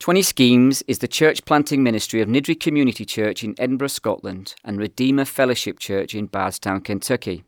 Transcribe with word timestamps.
20 0.00 0.22
Schemes 0.22 0.82
is 0.88 1.00
the 1.00 1.06
church 1.08 1.44
planting 1.44 1.82
ministry 1.82 2.22
of 2.22 2.28
Niddrie 2.28 2.58
Community 2.58 3.04
Church 3.04 3.44
in 3.44 3.54
Edinburgh, 3.58 3.88
Scotland, 3.88 4.54
and 4.64 4.78
Redeemer 4.78 5.26
Fellowship 5.26 5.78
Church 5.78 6.14
in 6.14 6.24
Bardstown, 6.24 6.80
Kentucky. 6.80 7.44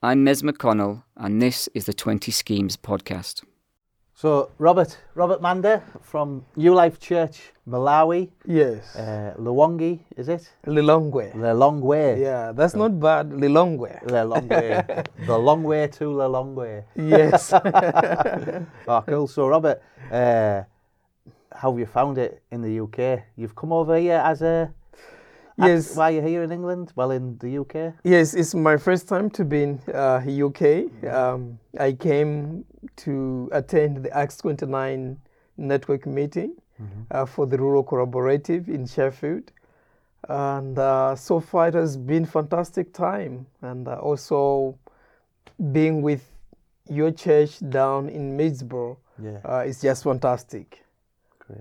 I'm 0.00 0.24
Mez 0.24 0.44
McConnell, 0.44 1.02
and 1.16 1.42
this 1.42 1.68
is 1.74 1.86
the 1.86 1.92
20 1.92 2.30
Schemes 2.30 2.76
podcast. 2.76 3.42
So, 4.14 4.50
Robert, 4.58 4.96
Robert 5.16 5.42
Manda 5.42 5.82
from 6.00 6.44
New 6.54 6.72
Life 6.72 7.00
Church, 7.00 7.52
Malawi, 7.68 8.30
Yes. 8.46 8.94
uh, 8.94 9.34
Luwangi, 9.36 9.98
is 10.16 10.28
it? 10.28 10.48
Lilongwe. 10.66 11.32
The 11.40 11.52
long 11.54 11.80
way. 11.80 12.20
Yeah, 12.22 12.52
that's 12.52 12.74
not 12.74 13.00
bad. 13.00 13.30
Lilongwe. 13.30 14.02
The 14.06 14.24
long 14.24 14.46
way. 14.48 14.84
the 15.26 15.36
long 15.38 15.64
way 15.64 15.88
to 15.88 16.16
the 16.16 16.28
long 16.28 16.54
way. 16.54 16.84
Yes. 16.94 17.52
Oh, 18.86 19.02
cool. 19.06 19.26
So, 19.26 19.48
Robert, 19.48 19.82
uh, 20.12 20.62
how 21.52 21.70
have 21.72 21.78
you 21.78 21.86
found 21.86 22.18
it 22.18 22.42
in 22.50 22.60
the 22.62 22.80
UK? 22.80 23.22
You've 23.36 23.54
come 23.56 23.72
over 23.72 23.96
here 23.98 24.20
as 24.24 24.42
a. 24.42 24.72
Yes. 25.60 25.96
Why 25.96 26.10
are 26.10 26.12
you 26.12 26.22
here 26.22 26.42
in 26.44 26.52
England? 26.52 26.92
Well, 26.94 27.10
in 27.10 27.36
the 27.38 27.58
UK? 27.58 27.94
yes, 28.04 28.34
it's 28.34 28.54
my 28.54 28.76
first 28.76 29.08
time 29.08 29.28
to 29.30 29.44
be 29.44 29.62
in 29.64 29.80
uh, 29.92 30.22
UK. 30.24 30.86
Um, 31.12 31.58
I 31.80 31.92
came 31.94 32.64
to 32.98 33.48
attend 33.50 34.04
the 34.04 34.16
Acts 34.16 34.36
29 34.36 35.18
network 35.56 36.06
meeting 36.06 36.52
uh, 37.10 37.26
for 37.26 37.44
the 37.46 37.58
Rural 37.58 37.82
Collaborative 37.82 38.68
in 38.68 38.86
Sheffield. 38.86 39.50
And 40.28 40.78
uh, 40.78 41.16
so 41.16 41.40
far 41.40 41.68
it 41.68 41.74
has 41.74 41.96
been 41.96 42.24
fantastic 42.24 42.92
time. 42.92 43.46
And 43.60 43.88
uh, 43.88 43.96
also 43.96 44.78
being 45.72 46.02
with 46.02 46.22
your 46.88 47.10
church 47.10 47.58
down 47.68 48.08
in 48.08 48.38
Middlesbrough 48.38 48.96
Yeah. 49.20 49.38
uh, 49.44 49.64
is 49.66 49.80
just 49.80 50.04
fantastic. 50.04 50.84
Great. 51.48 51.60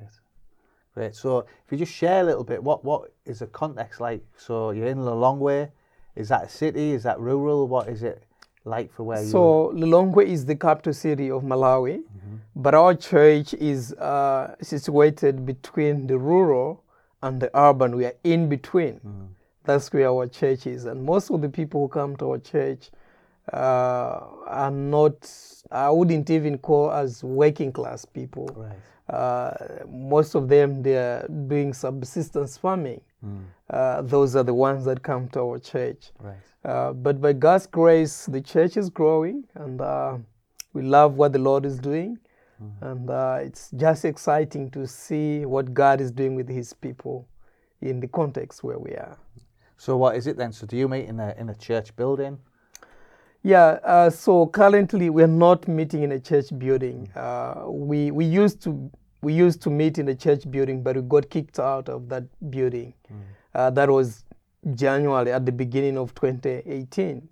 Great. 0.93 1.15
So 1.15 1.39
if 1.39 1.71
you 1.71 1.77
just 1.77 1.93
share 1.93 2.21
a 2.21 2.23
little 2.23 2.43
bit, 2.43 2.61
what 2.61 2.83
what 2.83 3.13
is 3.25 3.39
the 3.39 3.47
context 3.47 3.99
like? 4.01 4.23
So 4.37 4.71
you're 4.71 4.87
in 4.87 4.99
Lilongwe. 4.99 5.69
Is 6.15 6.29
that 6.29 6.43
a 6.45 6.49
city? 6.49 6.91
Is 6.91 7.03
that 7.03 7.19
rural? 7.19 7.67
What 7.67 7.87
is 7.87 8.03
it 8.03 8.23
like 8.65 8.91
for 8.91 9.03
where 9.03 9.21
you 9.21 9.29
So 9.29 9.71
Lilongwe 9.73 10.25
is 10.25 10.45
the 10.45 10.55
capital 10.55 10.93
city 10.93 11.31
of 11.31 11.43
Malawi, 11.43 12.03
but 12.55 12.73
our 12.75 12.93
church 12.93 13.53
is 13.53 13.93
uh, 13.93 14.55
situated 14.61 15.45
between 15.45 16.07
the 16.07 16.17
rural 16.17 16.83
and 17.23 17.39
the 17.39 17.49
urban. 17.57 17.95
We 17.95 18.05
are 18.05 18.15
in 18.23 18.49
between. 18.49 18.99
That's 19.63 19.91
where 19.93 20.09
our 20.09 20.27
church 20.27 20.67
is, 20.67 20.85
and 20.85 21.03
most 21.03 21.29
of 21.29 21.41
the 21.41 21.49
people 21.49 21.81
who 21.81 21.87
come 21.89 22.15
to 22.17 22.31
our 22.31 22.37
church 22.39 22.89
uh, 23.53 24.19
are 24.45 24.71
not. 24.71 25.31
I 25.71 25.89
wouldn't 25.89 26.29
even 26.29 26.57
call 26.57 26.91
as 26.91 27.23
working 27.23 27.71
class 27.71 28.05
people. 28.05 28.49
Right. 28.55 28.77
Uh, 29.13 29.85
most 29.89 30.35
of 30.35 30.49
them 30.49 30.83
they 30.83 30.95
are 30.95 31.27
doing 31.47 31.73
subsistence 31.73 32.57
farming. 32.57 33.01
Hmm. 33.21 33.37
Uh, 33.69 34.01
those 34.01 34.35
are 34.35 34.43
the 34.43 34.53
ones 34.53 34.85
that 34.85 35.01
come 35.01 35.29
to 35.29 35.39
our 35.39 35.59
church. 35.59 36.11
Right. 36.19 36.35
Uh, 36.65 36.93
but 36.93 37.21
by 37.21 37.33
God's 37.33 37.67
grace, 37.67 38.25
the 38.25 38.41
church 38.41 38.75
is 38.75 38.89
growing, 38.89 39.45
and 39.55 39.79
uh, 39.79 40.17
we 40.73 40.81
love 40.81 41.15
what 41.15 41.31
the 41.31 41.39
Lord 41.39 41.65
is 41.65 41.79
doing, 41.79 42.17
and 42.81 43.09
uh, 43.09 43.39
it's 43.41 43.71
just 43.71 44.03
exciting 44.03 44.69
to 44.71 44.85
see 44.87 45.45
what 45.45 45.73
God 45.73 46.01
is 46.01 46.11
doing 46.11 46.35
with 46.35 46.49
His 46.49 46.73
people 46.73 47.27
in 47.81 47.99
the 47.99 48.07
context 48.07 48.63
where 48.63 48.79
we 48.79 48.91
are. 48.91 49.17
So 49.77 49.95
what 49.95 50.15
is 50.15 50.27
it 50.27 50.37
then? 50.37 50.51
So 50.51 50.65
do 50.65 50.75
you 50.75 50.87
meet 50.89 51.05
in 51.05 51.19
a 51.19 51.33
in 51.37 51.49
a 51.49 51.55
church 51.55 51.95
building? 51.95 52.39
Yeah. 53.43 53.79
Uh, 53.83 54.09
so 54.09 54.47
currently, 54.47 55.09
we're 55.09 55.27
not 55.27 55.67
meeting 55.67 56.03
in 56.03 56.11
a 56.11 56.19
church 56.19 56.57
building. 56.57 57.09
Uh, 57.15 57.63
we 57.67 58.11
we 58.11 58.25
used 58.25 58.61
to 58.63 58.91
we 59.21 59.33
used 59.33 59.61
to 59.63 59.69
meet 59.69 59.97
in 59.97 60.07
a 60.09 60.15
church 60.15 60.49
building, 60.49 60.83
but 60.83 60.95
we 60.95 61.01
got 61.01 61.29
kicked 61.29 61.59
out 61.59 61.89
of 61.89 62.09
that 62.09 62.23
building. 62.51 62.93
Uh, 63.55 63.69
that 63.71 63.89
was 63.89 64.23
January 64.75 65.31
at 65.31 65.45
the 65.45 65.51
beginning 65.51 65.97
of 65.97 66.13
2018. 66.15 67.27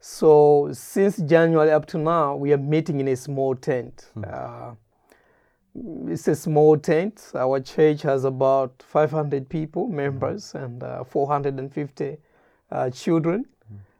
So 0.00 0.70
since 0.72 1.16
January 1.18 1.70
up 1.70 1.86
to 1.86 1.98
now, 1.98 2.36
we 2.36 2.52
are 2.52 2.58
meeting 2.58 3.00
in 3.00 3.08
a 3.08 3.16
small 3.16 3.54
tent. 3.54 4.10
Uh, 4.24 4.74
it's 6.06 6.28
a 6.28 6.34
small 6.34 6.78
tent. 6.78 7.32
Our 7.34 7.60
church 7.60 8.02
has 8.02 8.24
about 8.24 8.82
500 8.86 9.48
people, 9.48 9.88
members, 9.88 10.54
and 10.54 10.82
uh, 10.82 11.04
450 11.04 12.16
uh, 12.70 12.90
children. 12.90 13.46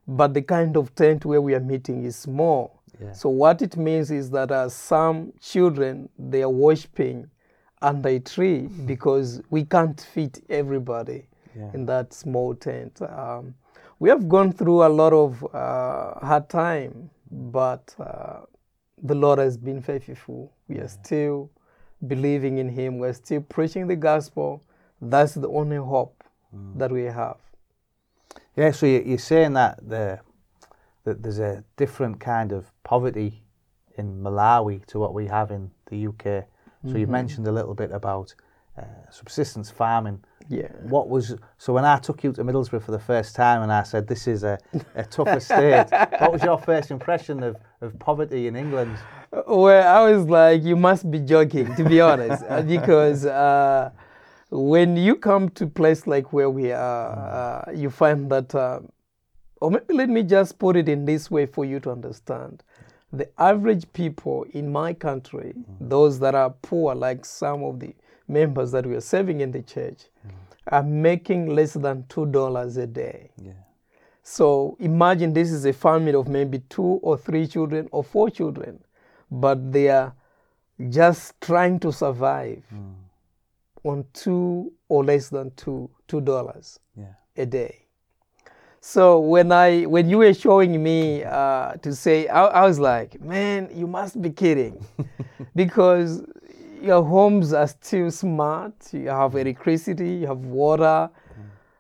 But 0.09 0.35
the 0.35 0.43
kind 0.43 0.77
of 0.77 0.95
tent 0.95 1.25
where 1.25 1.41
we 1.41 1.55
are 1.55 1.61
meeting 1.61 2.05
is 2.05 2.17
small. 2.17 2.83
Yeah. 3.01 3.13
So 3.13 3.29
what 3.29 3.61
it 3.63 3.77
means 3.77 4.11
is 4.11 4.31
that 4.31 4.51
uh, 4.51 4.69
some 4.69 5.33
children 5.41 6.09
they 6.19 6.43
are 6.43 6.51
worshiping 6.51 7.29
under 7.83 8.09
a 8.09 8.19
tree 8.21 8.61
because 8.87 9.43
we 9.51 9.65
can't 9.65 10.01
fit 10.01 10.43
everybody 10.49 11.27
Yeah. 11.57 11.71
in 11.75 11.87
that 11.87 12.13
small 12.15 12.55
tent. 12.55 13.01
Um, 13.03 13.55
we 13.99 14.11
have 14.11 14.29
gone 14.29 14.53
through 14.53 14.83
a 14.85 14.89
lot 14.89 15.13
of 15.13 15.43
uh, 15.55 16.21
hard 16.27 16.49
time, 16.51 17.11
but 17.31 17.95
uh, 17.99 18.41
the 19.03 19.15
Lord 19.15 19.39
has 19.39 19.57
been 19.57 19.81
faithful. 19.83 20.53
We 20.69 20.77
are 20.79 20.89
still 20.89 21.51
believing 22.07 22.59
in 22.59 22.69
Him. 22.69 22.99
We're 22.99 23.15
still 23.15 23.41
preaching 23.41 23.87
the 23.89 23.97
gospel. 23.97 24.63
That's 25.01 25.35
the 25.35 25.49
only 25.49 25.77
hope 25.79 26.23
that 26.77 26.91
we 26.93 27.05
have. 27.05 27.37
Yeah. 28.57 28.71
So 28.73 28.87
you- 28.87 29.03
you're 29.07 29.19
saying 29.19 29.53
that 29.55 29.79
the 29.89 30.21
that 31.05 31.23
there's 31.23 31.39
a 31.39 31.63
different 31.77 32.19
kind 32.19 32.51
of 32.51 32.73
poverty 32.83 33.45
in 33.97 34.21
Malawi 34.23 34.85
to 34.87 34.99
what 34.99 35.15
we 35.15 35.29
have 35.29 35.53
in 35.53 35.71
the 35.89 36.09
UK. 36.09 36.45
So 36.91 36.99
you 36.99 37.07
mentioned 37.07 37.47
a 37.49 37.53
little 37.53 37.75
bit 37.75 37.91
about 37.93 38.35
uh, 38.79 38.83
subsistence 39.11 39.71
farming. 39.71 40.23
Yeah. 40.49 40.69
What 40.83 41.09
was 41.09 41.35
so 41.59 41.73
when 41.73 41.85
I 41.85 41.99
took 41.99 42.23
you 42.25 42.33
to 42.33 42.45
Middlesbrough 42.45 42.83
for 42.83 42.93
the 42.93 42.99
first 42.99 43.35
time 43.35 43.63
and 43.63 43.73
I 43.73 43.83
said 43.85 44.07
this 44.07 44.27
is 44.29 44.43
a, 44.45 44.59
a 44.95 45.05
tough 45.05 45.29
estate? 45.29 45.87
what 46.21 46.33
was 46.33 46.43
your 46.43 46.59
first 46.59 46.91
impression 46.91 47.43
of, 47.43 47.57
of 47.81 47.99
poverty 47.99 48.47
in 48.49 48.55
England? 48.57 48.97
Well, 49.47 49.83
I 49.97 50.11
was 50.11 50.27
like, 50.29 50.63
you 50.63 50.77
must 50.77 51.11
be 51.11 51.19
joking, 51.21 51.75
to 51.77 51.85
be 51.85 52.01
honest, 52.01 52.45
because 52.69 53.27
uh, 53.27 53.91
when 54.57 54.97
you 54.97 55.17
come 55.17 55.51
to 55.51 55.65
a 55.65 55.69
place 55.69 56.07
like 56.07 56.33
where 56.33 56.51
we 56.51 56.73
are, 56.73 57.67
uh, 57.69 57.73
you 57.73 57.91
find 57.91 58.31
that, 58.31 58.55
uh, 58.55 58.81
or 59.61 59.71
maybe 59.71 59.95
let 59.95 60.09
me 60.09 60.23
just 60.23 60.59
put 60.59 60.77
it 60.77 60.89
in 60.89 61.05
this 61.05 61.31
way 61.31 61.47
for 61.47 61.65
you 61.65 61.81
to 61.81 61.91
understand. 61.91 62.63
The 63.13 63.29
average 63.41 63.91
people 63.93 64.45
in 64.53 64.71
my 64.71 64.93
country, 64.93 65.55
those 65.81 66.19
that 66.21 66.35
are 66.35 66.51
poor, 66.63 66.95
like 66.95 67.25
some 67.25 67.63
of 67.65 67.81
the 67.81 67.95
members 68.29 68.73
that 68.73 68.87
we 68.87 68.95
are 68.97 69.01
serving 69.01 69.41
in 69.41 69.53
the 69.53 69.63
church, 69.63 70.05
are 70.69 70.83
making 70.83 71.55
less 71.55 71.75
than 71.75 72.03
$2 72.05 72.77
a 72.77 72.87
day. 72.87 73.31
Yeah. 73.41 73.53
So 74.23 74.77
imagine 74.81 75.33
this 75.33 75.53
is 75.53 75.65
a 75.67 75.73
family 75.73 76.15
of 76.15 76.27
maybe 76.29 76.59
two 76.69 76.99
or 77.03 77.17
three 77.17 77.47
children 77.47 77.89
or 77.93 78.03
four 78.03 78.29
children, 78.29 78.83
but 79.31 79.73
they 79.73 79.89
are 79.89 80.15
just 80.91 81.41
trying 81.41 81.79
to 81.81 81.93
survive 81.93 82.65
on 83.87 84.05
two 84.13 84.73
or 84.89 85.05
less 85.05 85.29
than 85.29 85.51
two 85.57 85.89
two 86.09 86.21
dollars 86.21 86.81
Yeah. 86.97 87.15
a 87.37 87.47
day. 87.47 87.83
So 88.81 89.19
when 89.21 89.51
I 89.53 89.85
when 89.85 90.09
you 90.09 90.19
were 90.19 90.35
showing 90.35 90.83
me 90.83 91.25
uh, 91.25 91.75
to 91.83 91.95
say, 91.95 92.29
I, 92.29 92.45
I 92.47 92.67
was 92.67 92.79
like, 92.79 93.21
man, 93.21 93.69
you 93.75 93.87
must 93.87 94.21
be 94.21 94.31
kidding, 94.31 94.85
because 95.55 96.23
your 96.83 97.03
homes 97.03 97.53
are 97.53 97.67
still 97.67 98.11
smart. 98.11 98.75
You 98.93 99.09
have 99.09 99.35
electricity, 99.35 100.11
you 100.21 100.27
have 100.27 100.45
water, 100.45 101.11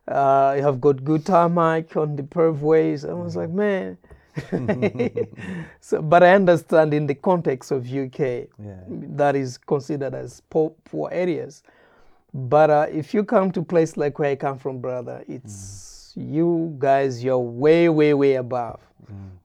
uh, 0.09 0.55
you 0.57 0.63
have 0.63 0.81
got 0.81 1.05
good 1.05 1.25
tarmac 1.25 1.97
on 1.97 2.17
the 2.17 2.23
pathways. 2.25 3.05
I 3.05 3.13
was 3.13 3.37
like, 3.37 3.51
man. 3.51 3.99
so, 5.81 6.03
but 6.03 6.23
I 6.23 6.35
understand 6.35 6.93
in 6.93 7.07
the 7.07 7.15
context 7.15 7.71
of 7.71 7.87
UK, 7.87 8.19
Yeah. 8.59 8.83
that 9.17 9.37
is 9.37 9.59
considered 9.59 10.15
as 10.15 10.43
poor, 10.51 10.71
poor 10.85 11.09
areas. 11.13 11.63
But 12.37 12.69
uh, 12.71 12.87
if 12.93 13.15
you 13.15 13.25
come 13.25 13.51
to 13.53 13.61
a 13.61 13.65
place 13.65 13.97
like 13.97 14.19
where 14.19 14.31
I 14.31 14.37
come 14.37 14.59
from, 14.59 14.79
brother, 14.81 15.25
it's 15.27 16.13
you 16.17 16.75
guys, 16.79 17.25
you're 17.25 17.39
way, 17.39 17.89
way, 17.89 18.13
way 18.13 18.35
above 18.35 18.81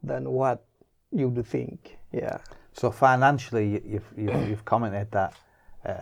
than 0.04 0.30
what 0.32 0.66
you 1.12 1.30
would 1.30 1.46
think. 1.48 1.98
Yeah. 2.12 2.38
So 2.74 2.92
financially, 2.92 3.68
you- 3.70 3.84
you've 3.86 4.14
you've, 4.18 4.50
you've 4.50 4.66
commented 4.66 5.10
that. 5.12 5.34
Uh, 5.86 5.94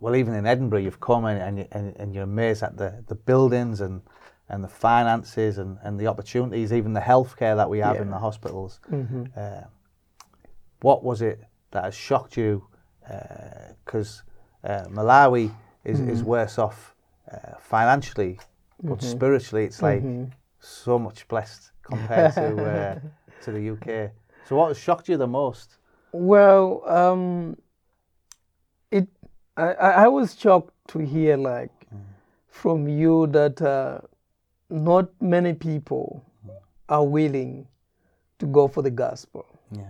well, 0.00 0.14
even 0.14 0.34
in 0.34 0.46
Edinburgh, 0.46 0.80
you've 0.80 1.00
come 1.00 1.24
and, 1.24 1.58
you, 1.58 1.66
and 1.72 1.96
and 1.96 2.14
you're 2.14 2.24
amazed 2.24 2.62
at 2.62 2.76
the, 2.76 3.02
the 3.06 3.14
buildings 3.14 3.80
and 3.80 4.02
and 4.50 4.62
the 4.62 4.68
finances 4.68 5.56
and, 5.58 5.78
and 5.82 5.98
the 5.98 6.06
opportunities, 6.06 6.72
even 6.72 6.92
the 6.92 7.00
healthcare 7.00 7.56
that 7.56 7.68
we 7.70 7.78
have 7.78 7.96
in 8.02 8.10
the 8.10 8.18
hospitals. 8.18 8.80
Mhm. 8.90 9.30
Uh, 9.36 9.66
what 10.82 11.02
was 11.02 11.22
it 11.22 11.40
that 11.70 11.84
has 11.84 11.94
shocked 11.94 12.36
you? 12.36 12.66
Because 13.84 14.22
uh, 14.62 14.84
Malawi 14.90 15.50
is, 15.84 16.00
is 16.00 16.22
worse 16.22 16.58
off 16.58 16.94
uh, 17.30 17.56
financially, 17.58 18.38
but 18.82 19.02
spiritually, 19.02 19.64
it's 19.64 19.82
like 19.82 20.02
so 20.60 20.98
much 20.98 21.26
blessed 21.28 21.72
compared 21.82 22.34
to 22.34 22.64
uh, 22.64 22.98
to 23.42 23.52
the 23.52 23.70
UK. 23.70 24.10
So, 24.46 24.56
what 24.56 24.76
shocked 24.76 25.08
you 25.08 25.16
the 25.16 25.26
most? 25.26 25.78
Well, 26.12 26.82
um, 26.86 27.56
it 28.90 29.08
I, 29.56 29.72
I 29.74 29.90
I 30.04 30.08
was 30.08 30.38
shocked 30.38 30.72
to 30.88 30.98
hear 30.98 31.36
like 31.36 31.72
from 32.48 32.88
you 32.88 33.26
that 33.28 33.60
uh, 33.60 34.00
not 34.70 35.10
many 35.20 35.52
people 35.52 36.24
are 36.88 37.04
willing 37.04 37.66
to 38.38 38.46
go 38.46 38.68
for 38.68 38.82
the 38.82 38.90
gospel. 38.90 39.46
Yeah. 39.70 39.82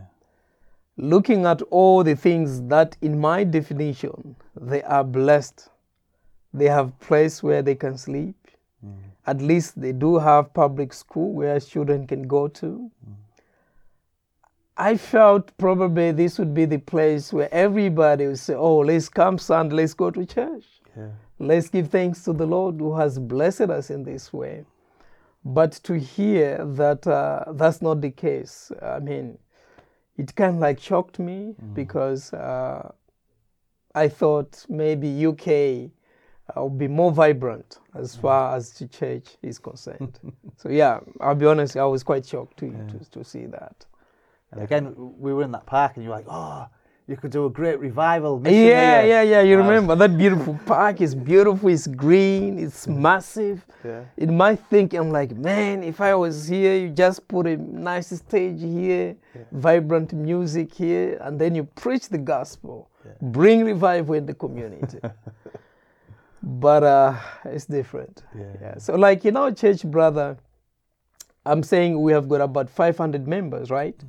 Looking 0.96 1.44
at 1.44 1.60
all 1.70 2.04
the 2.04 2.14
things 2.14 2.62
that, 2.68 2.96
in 3.02 3.20
my 3.20 3.44
definition, 3.44 4.36
they 4.60 4.82
are 4.82 5.04
blessed. 5.04 5.68
They 6.54 6.66
have 6.66 6.98
place 7.00 7.42
where 7.42 7.62
they 7.62 7.74
can 7.74 7.98
sleep. 7.98 8.36
At 9.26 9.40
least 9.40 9.80
they 9.80 9.92
do 9.92 10.18
have 10.18 10.52
public 10.54 10.92
school 10.92 11.32
where 11.32 11.58
children 11.58 12.06
can 12.06 12.28
go 12.28 12.46
to. 12.48 12.90
I 14.76 14.96
felt 14.96 15.56
probably 15.56 16.12
this 16.12 16.38
would 16.38 16.52
be 16.52 16.64
the 16.64 16.78
place 16.78 17.32
where 17.32 17.48
everybody 17.52 18.26
would 18.26 18.38
say, 18.38 18.54
"Oh, 18.54 18.78
let's 18.78 19.08
come 19.08 19.38
Sunday, 19.38 19.76
let's 19.76 19.94
go 19.94 20.10
to 20.10 20.26
church." 20.26 20.64
Yeah. 20.96 21.10
Let's 21.38 21.68
give 21.68 21.88
thanks 21.90 22.24
to 22.24 22.32
the 22.32 22.46
Lord 22.46 22.80
who 22.80 22.96
has 22.96 23.18
blessed 23.18 23.70
us 23.70 23.90
in 23.90 24.04
this 24.04 24.32
way. 24.32 24.64
But 25.44 25.72
to 25.84 25.98
hear 25.98 26.64
that 26.64 27.06
uh, 27.06 27.52
that's 27.52 27.82
not 27.82 28.00
the 28.00 28.10
case, 28.10 28.72
I 28.82 28.98
mean, 28.98 29.38
it 30.16 30.34
kind 30.34 30.56
of 30.56 30.60
like 30.60 30.80
shocked 30.80 31.18
me 31.18 31.54
because 31.74 32.32
uh, 32.32 32.92
I 33.94 34.08
thought 34.08 34.64
maybe 34.68 35.26
UK 35.26 35.90
would 36.56 36.78
be 36.78 36.88
more 36.88 37.10
vibrant 37.10 37.78
as 37.94 38.16
mm. 38.16 38.20
far 38.20 38.56
as 38.56 38.70
the 38.72 38.86
church 38.88 39.36
is 39.42 39.58
concerned. 39.58 40.18
so 40.56 40.68
yeah, 40.68 41.00
I'll 41.20 41.34
be 41.34 41.46
honest, 41.46 41.76
I 41.76 41.84
was 41.84 42.02
quite 42.02 42.26
shocked 42.26 42.58
to, 42.58 42.70
to, 42.70 43.10
to 43.10 43.24
see 43.24 43.46
that. 43.46 43.86
And 44.54 44.62
again, 44.62 44.94
we 45.18 45.32
were 45.32 45.42
in 45.42 45.50
that 45.52 45.66
park, 45.66 45.96
and 45.96 46.04
you're 46.04 46.14
like, 46.14 46.26
"Oh, 46.28 46.68
you 47.08 47.16
could 47.16 47.32
do 47.32 47.46
a 47.46 47.50
great 47.50 47.80
revival." 47.80 48.38
mission 48.38 48.66
Yeah, 48.68 49.02
here." 49.02 49.10
yeah, 49.10 49.22
yeah. 49.22 49.40
You 49.40 49.56
remember 49.56 49.96
that 49.96 50.16
beautiful 50.16 50.56
park 50.66 51.00
is 51.00 51.12
beautiful. 51.12 51.68
It's 51.70 51.88
green. 51.88 52.60
It's 52.60 52.86
massive. 52.86 53.66
Yeah. 53.84 54.04
In 54.16 54.36
my 54.36 54.54
thinking, 54.54 55.00
I'm 55.00 55.10
like, 55.10 55.32
man, 55.34 55.82
if 55.82 56.00
I 56.00 56.14
was 56.14 56.46
here, 56.46 56.76
you 56.76 56.90
just 56.90 57.26
put 57.26 57.48
a 57.48 57.56
nice 57.56 58.10
stage 58.10 58.60
here, 58.60 59.16
vibrant 59.50 60.12
music 60.12 60.72
here, 60.72 61.18
and 61.22 61.40
then 61.40 61.56
you 61.56 61.64
preach 61.64 62.08
the 62.08 62.18
gospel, 62.18 62.90
bring 63.20 63.64
revival 63.64 64.14
in 64.14 64.26
the 64.26 64.34
community. 64.34 65.00
but 66.60 66.82
uh, 66.82 67.16
it's 67.44 67.66
different. 67.66 68.22
Yeah. 68.36 68.78
So, 68.78 68.94
like 68.94 69.24
in 69.24 69.36
our 69.36 69.52
church, 69.52 69.82
brother, 69.82 70.36
I'm 71.46 71.62
saying 71.62 72.00
we 72.00 72.12
have 72.12 72.28
got 72.28 72.40
about 72.40 72.70
500 72.70 73.26
members, 73.26 73.70
right? 73.70 74.00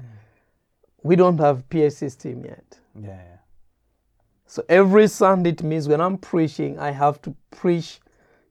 We 1.03 1.15
don't 1.15 1.37
have 1.39 1.69
PA 1.69 1.89
system 1.89 2.45
yet. 2.45 2.79
Yeah, 2.99 3.09
yeah. 3.09 3.37
So 4.47 4.63
every 4.69 5.07
Sunday 5.07 5.49
it 5.51 5.63
means 5.63 5.87
when 5.87 5.99
I'm 5.99 6.17
preaching, 6.17 6.79
I 6.79 6.91
have 6.91 7.21
to 7.23 7.35
preach, 7.51 7.99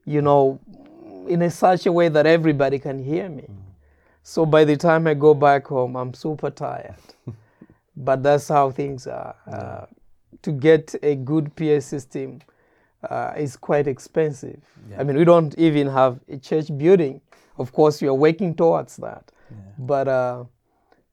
you 0.05 0.21
know, 0.21 0.59
in 1.27 1.41
a 1.41 1.49
such 1.49 1.85
a 1.85 1.91
way 1.91 2.09
that 2.09 2.25
everybody 2.25 2.77
can 2.79 3.03
hear 3.03 3.27
me. 3.27 3.47
So 4.21 4.45
by 4.45 4.65
the 4.65 4.77
time 4.77 5.07
I 5.07 5.13
go 5.13 5.33
back 5.33 5.67
home, 5.67 5.95
I'm 5.95 6.13
super 6.13 6.49
tired. 6.49 6.95
but 7.97 8.21
that's 8.21 8.47
how 8.47 8.71
things 8.71 9.07
are. 9.07 9.35
Uh, 9.47 9.85
to 10.41 10.51
get 10.51 10.93
a 11.01 11.15
good 11.15 11.55
PA 11.55 11.79
system 11.79 12.39
uh, 13.09 13.33
is 13.37 13.55
quite 13.57 13.87
expensive. 13.87 14.61
I 14.99 15.03
mean, 15.03 15.17
we 15.17 15.25
don't 15.25 15.57
even 15.57 15.87
have 15.87 16.19
a 16.29 16.37
church 16.37 16.75
building. 16.77 17.21
Of 17.57 17.71
course, 17.71 18.01
we 18.01 18.07
are 18.07 18.13
working 18.13 18.53
towards 18.55 18.97
that. 18.97 19.31
But 19.77 20.07
uh, 20.07 20.43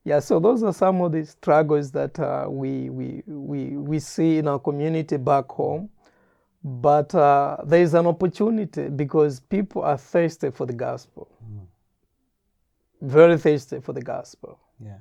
yeah, 0.04 0.20
so 0.20 0.40
those 0.40 0.62
are 0.62 0.72
some 0.72 1.00
of 1.00 1.12
the 1.12 1.24
struggles 1.24 1.90
that 1.92 2.18
uh, 2.18 2.46
we, 2.48 2.90
we, 2.90 3.22
we, 3.26 3.76
we 3.76 3.98
see 3.98 4.38
in 4.38 4.48
our 4.48 4.58
community 4.58 5.16
back 5.16 5.48
home. 5.48 5.88
But 6.64 7.14
uh, 7.14 7.56
there 7.64 7.82
is 7.82 7.94
an 7.94 8.06
opportunity 8.06 8.88
because 8.88 9.40
people 9.40 9.82
are 9.82 9.98
thirsty 9.98 10.50
for 10.50 10.66
the 10.66 10.72
gospel. 10.72 11.28
Very 13.00 13.36
thirsty 13.36 13.80
for 13.80 13.92
the 13.92 14.02
gospel. 14.02 14.60
Yeah. 14.84 14.98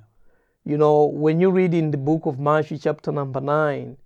You 0.64 0.76
know, 0.76 1.04
when 1.04 1.40
you 1.40 1.50
read 1.50 1.74
in 1.74 1.90
the 1.90 1.98
book 1.98 2.26
of 2.26 2.38
Matthew, 2.38 2.78
chapter 2.78 3.12
number 3.12 3.40
9, 3.40 3.96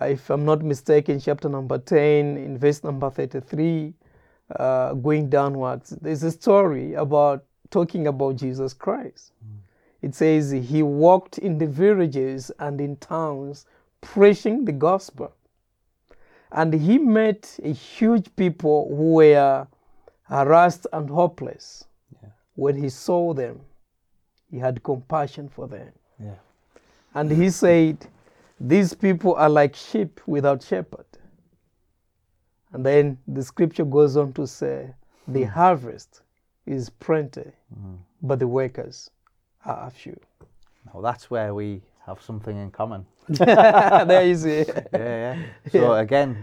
uh, 0.00 0.06
if 0.06 0.30
I'm 0.30 0.44
not 0.44 0.62
mistaken, 0.62 1.20
chapter 1.20 1.48
number 1.48 1.78
10, 1.78 2.36
in 2.36 2.58
verse 2.58 2.82
number 2.82 3.10
33, 3.10 3.92
uh, 4.56 4.94
going 4.94 5.28
downwards, 5.28 5.90
there's 6.00 6.22
a 6.22 6.30
story 6.30 6.94
about 6.94 7.44
talking 7.70 8.06
about 8.06 8.36
Jesus 8.36 8.72
Christ. 8.72 9.32
It 10.02 10.14
says 10.14 10.50
he 10.50 10.82
walked 10.82 11.38
in 11.38 11.58
the 11.58 11.66
villages 11.66 12.50
and 12.58 12.80
in 12.80 12.96
towns 12.96 13.66
preaching 14.00 14.64
the 14.64 14.72
gospel. 14.72 15.32
And 16.50 16.74
he 16.74 16.98
met 16.98 17.58
a 17.62 17.72
huge 17.72 18.34
people 18.36 18.88
who 18.94 19.14
were 19.14 19.66
harassed 20.24 20.86
and 20.92 21.08
hopeless. 21.08 21.84
When 22.54 22.76
he 22.76 22.90
saw 22.90 23.32
them, 23.32 23.60
he 24.50 24.58
had 24.58 24.82
compassion 24.82 25.48
for 25.48 25.66
them. 25.66 25.92
Yeah. 26.22 26.34
And 27.14 27.30
he 27.30 27.48
said, 27.48 28.06
These 28.64 28.94
people 28.94 29.34
are 29.34 29.48
like 29.48 29.74
sheep 29.74 30.20
without 30.24 30.62
shepherd. 30.62 31.06
And 32.72 32.86
then 32.86 33.18
the 33.26 33.42
scripture 33.42 33.84
goes 33.84 34.16
on 34.16 34.32
to 34.34 34.46
say, 34.46 34.94
The 35.26 35.42
hmm. 35.42 35.50
harvest 35.50 36.22
is 36.64 36.88
plenty, 36.88 37.50
hmm. 37.74 37.96
but 38.22 38.38
the 38.38 38.46
workers 38.46 39.10
are 39.64 39.90
few. 39.90 40.18
Well, 40.92 41.02
that's 41.02 41.28
where 41.28 41.52
we 41.54 41.82
have 42.06 42.20
something 42.20 42.56
in 42.56 42.70
common. 42.70 43.06
there 43.28 44.26
you 44.26 44.34
see. 44.34 44.64
Yeah, 44.92 45.34
yeah. 45.34 45.42
So 45.70 45.94
again, 45.94 46.34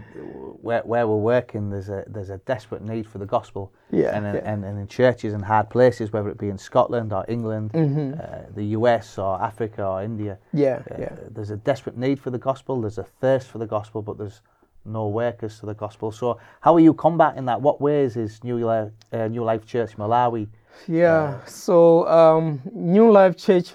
where, 0.62 0.82
where 0.82 1.06
we're 1.06 1.16
working, 1.16 1.68
there's 1.70 1.90
a 1.90 2.04
there's 2.06 2.30
a 2.30 2.38
desperate 2.38 2.82
need 2.82 3.06
for 3.06 3.18
the 3.18 3.26
gospel. 3.26 3.72
Yeah, 3.90 4.16
And 4.16 4.26
in, 4.26 4.34
yeah. 4.34 4.52
and, 4.52 4.64
and 4.64 4.78
in 4.78 4.86
churches 4.88 5.34
and 5.34 5.44
hard 5.44 5.68
places, 5.68 6.12
whether 6.12 6.30
it 6.30 6.38
be 6.38 6.48
in 6.48 6.58
Scotland 6.58 7.12
or 7.12 7.24
England, 7.28 7.70
uh, 7.74 8.50
the 8.54 8.64
US 8.78 9.18
or 9.18 9.40
Africa 9.42 9.84
or 9.84 10.02
India. 10.02 10.38
Yeah, 10.52 10.82
uh, 10.90 10.96
yeah. 10.98 11.16
There's 11.30 11.50
a 11.50 11.56
desperate 11.56 11.96
need 11.98 12.18
for 12.18 12.30
the 12.30 12.38
gospel. 12.38 12.80
There's 12.80 12.98
a 12.98 13.04
thirst 13.20 13.48
for 13.48 13.58
the 13.58 13.66
gospel, 13.66 14.00
but 14.02 14.16
there's 14.16 14.40
no 14.86 15.08
workers 15.08 15.60
to 15.60 15.66
the 15.66 15.74
gospel. 15.74 16.10
So 16.10 16.38
how 16.62 16.74
are 16.74 16.80
you 16.80 16.94
combating 16.94 17.44
that? 17.46 17.60
What 17.60 17.80
ways 17.80 18.16
is 18.16 18.42
New 18.42 18.58
Life, 18.58 18.90
uh, 19.12 19.28
New 19.28 19.44
Life 19.44 19.66
Church 19.66 19.96
Malawi? 19.98 20.48
Yeah. 20.88 21.44
So 21.44 22.08
um, 22.08 22.60
New 22.72 23.10
Life 23.10 23.36
Church 23.36 23.74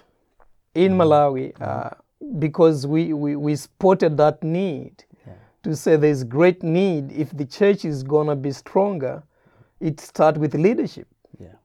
in 0.75 0.94
Malawi, 0.94 1.60
uh, 1.62 1.89
because 2.39 2.86
we, 2.86 3.13
we, 3.13 3.36
we 3.36 3.56
spotted 3.56 4.18
that 4.18 4.44
need 4.44 5.04
to 5.63 5.75
say 5.75 5.95
there's 5.95 6.24
great 6.24 6.62
need. 6.62 7.12
If 7.12 7.36
the 7.36 7.45
church 7.45 7.86
is 7.86 8.04
gonna 8.04 8.36
be 8.36 8.51
stronger, 8.51 9.23
it 9.80 9.99
starts 9.99 10.38
with 10.38 10.54
leadership. 10.54 11.07
Yeah. 11.40 11.56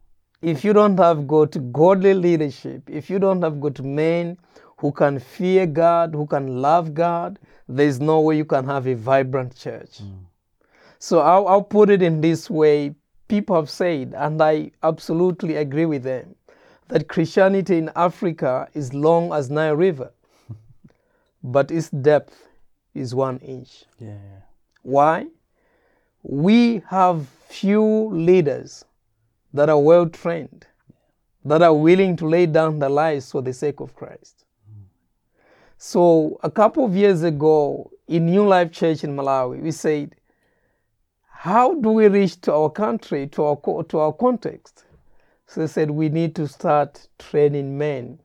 If 0.41 0.65
you 0.65 0.73
don't 0.73 0.99
have 0.99 1.29
got 1.29 1.55
godly 1.71 2.15
leadership, 2.15 2.89
if 2.89 3.11
you 3.11 3.19
don't 3.19 3.43
have 3.43 3.61
got 3.61 3.79
men 3.81 4.39
who 4.79 4.91
can 4.91 5.19
fear 5.19 5.67
God, 5.67 6.15
who 6.15 6.27
can 6.27 6.63
love 6.63 6.95
God, 6.95 7.39
there's 7.69 8.01
no 8.01 8.21
way 8.21 8.39
you 8.39 8.47
can 8.47 8.65
have 8.65 8.87
a 8.87 8.95
vibrant 8.95 9.55
church. 9.55 10.01
So 10.99 11.21
I'll, 11.21 11.47
I'll 11.47 11.63
put 11.63 11.91
it 11.91 12.03
in 12.03 12.21
this 12.23 12.49
way. 12.49 12.95
People 13.29 13.55
have 13.57 13.71
said, 13.71 14.15
and 14.17 14.43
I 14.43 14.73
absolutely 14.83 15.57
agree 15.57 15.87
with 15.87 16.03
them, 16.03 16.35
that 16.91 17.09
Christianity 17.09 17.79
in 17.79 17.91
Africa 17.97 18.69
is 18.75 18.93
long 18.93 19.33
as 19.33 19.49
Nile 19.49 19.77
River, 19.77 20.13
but 21.43 21.71
its 21.71 21.89
depth 21.91 22.49
is 22.95 23.15
one 23.15 23.39
inch. 23.39 23.85
Yeah. 23.99 24.17
Why? 24.83 25.29
We 26.23 26.83
have 26.89 27.27
few 27.49 28.11
leaders 28.13 28.85
that 29.53 29.69
are 29.69 29.79
well 29.79 30.09
trained, 30.09 30.67
that 31.45 31.63
are 31.63 31.75
willing 31.75 32.17
to 32.17 32.27
lay 32.27 32.47
down 32.47 32.79
their 32.81 32.91
lives 32.91 33.31
for 33.31 33.41
the 33.41 33.53
sake 33.53 33.81
of 33.81 33.95
Christ. 33.95 34.45
Hmm. 34.67 34.83
So, 35.79 36.39
a 36.43 36.51
couple 36.51 36.85
of 36.85 36.95
years 36.95 37.23
ago 37.23 37.91
in 38.09 38.27
New 38.27 38.47
Life 38.47 38.73
Church 38.73 39.05
in 39.05 39.17
Malawi, 39.17 39.63
we 39.63 39.71
said, 39.71 40.17
How 41.29 41.75
do 41.75 41.91
we 41.91 42.09
reach 42.09 42.41
to 42.43 42.53
our 42.53 42.71
country, 42.71 43.29
to 43.29 43.45
our, 43.45 43.85
to 43.85 43.99
our 43.99 44.13
context? 44.13 44.85
So, 45.51 45.63
they 45.63 45.67
said, 45.67 45.91
We 45.91 46.09
need 46.11 46.37
to 46.37 46.47
start 46.47 47.09
training 47.19 47.77
men 47.77 48.21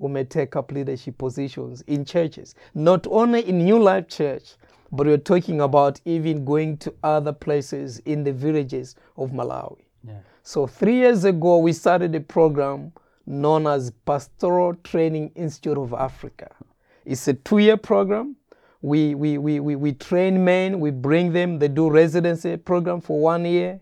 who 0.00 0.08
may 0.08 0.24
take 0.24 0.56
up 0.56 0.72
leadership 0.72 1.16
positions 1.18 1.82
in 1.82 2.04
churches, 2.04 2.56
not 2.74 3.06
only 3.08 3.48
in 3.48 3.58
New 3.58 3.78
Life 3.78 4.08
Church, 4.08 4.56
but 4.90 5.06
we're 5.06 5.18
talking 5.18 5.60
about 5.60 6.00
even 6.04 6.44
going 6.44 6.78
to 6.78 6.92
other 7.04 7.32
places 7.32 8.00
in 8.00 8.24
the 8.24 8.32
villages 8.32 8.96
of 9.16 9.30
Malawi. 9.30 9.84
Yeah. 10.02 10.14
So, 10.42 10.66
three 10.66 10.96
years 10.96 11.22
ago, 11.22 11.58
we 11.58 11.72
started 11.72 12.12
a 12.16 12.20
program 12.20 12.90
known 13.24 13.68
as 13.68 13.92
Pastoral 14.04 14.74
Training 14.82 15.30
Institute 15.36 15.78
of 15.78 15.92
Africa. 15.92 16.50
It's 17.04 17.28
a 17.28 17.34
two 17.34 17.58
year 17.58 17.76
program. 17.76 18.34
We, 18.82 19.14
we, 19.14 19.38
we, 19.38 19.60
we, 19.60 19.76
we 19.76 19.92
train 19.92 20.44
men, 20.44 20.80
we 20.80 20.90
bring 20.90 21.32
them, 21.32 21.60
they 21.60 21.68
do 21.68 21.88
residency 21.88 22.56
program 22.56 23.00
for 23.00 23.20
one 23.20 23.44
year, 23.44 23.78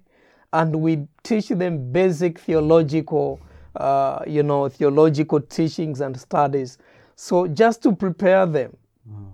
and 0.53 0.75
we 0.77 1.07
teach 1.23 1.49
them 1.49 1.93
basic 1.93 2.39
theological, 2.39 3.41
uh, 3.77 4.21
you 4.27 4.43
know, 4.43 4.69
theological 4.69 5.41
teachings 5.41 6.01
and 6.01 6.19
studies. 6.19 6.79
So 7.17 7.47
just 7.47 7.83
to 7.83 7.93
prepare 7.93 8.47
them 8.47 8.77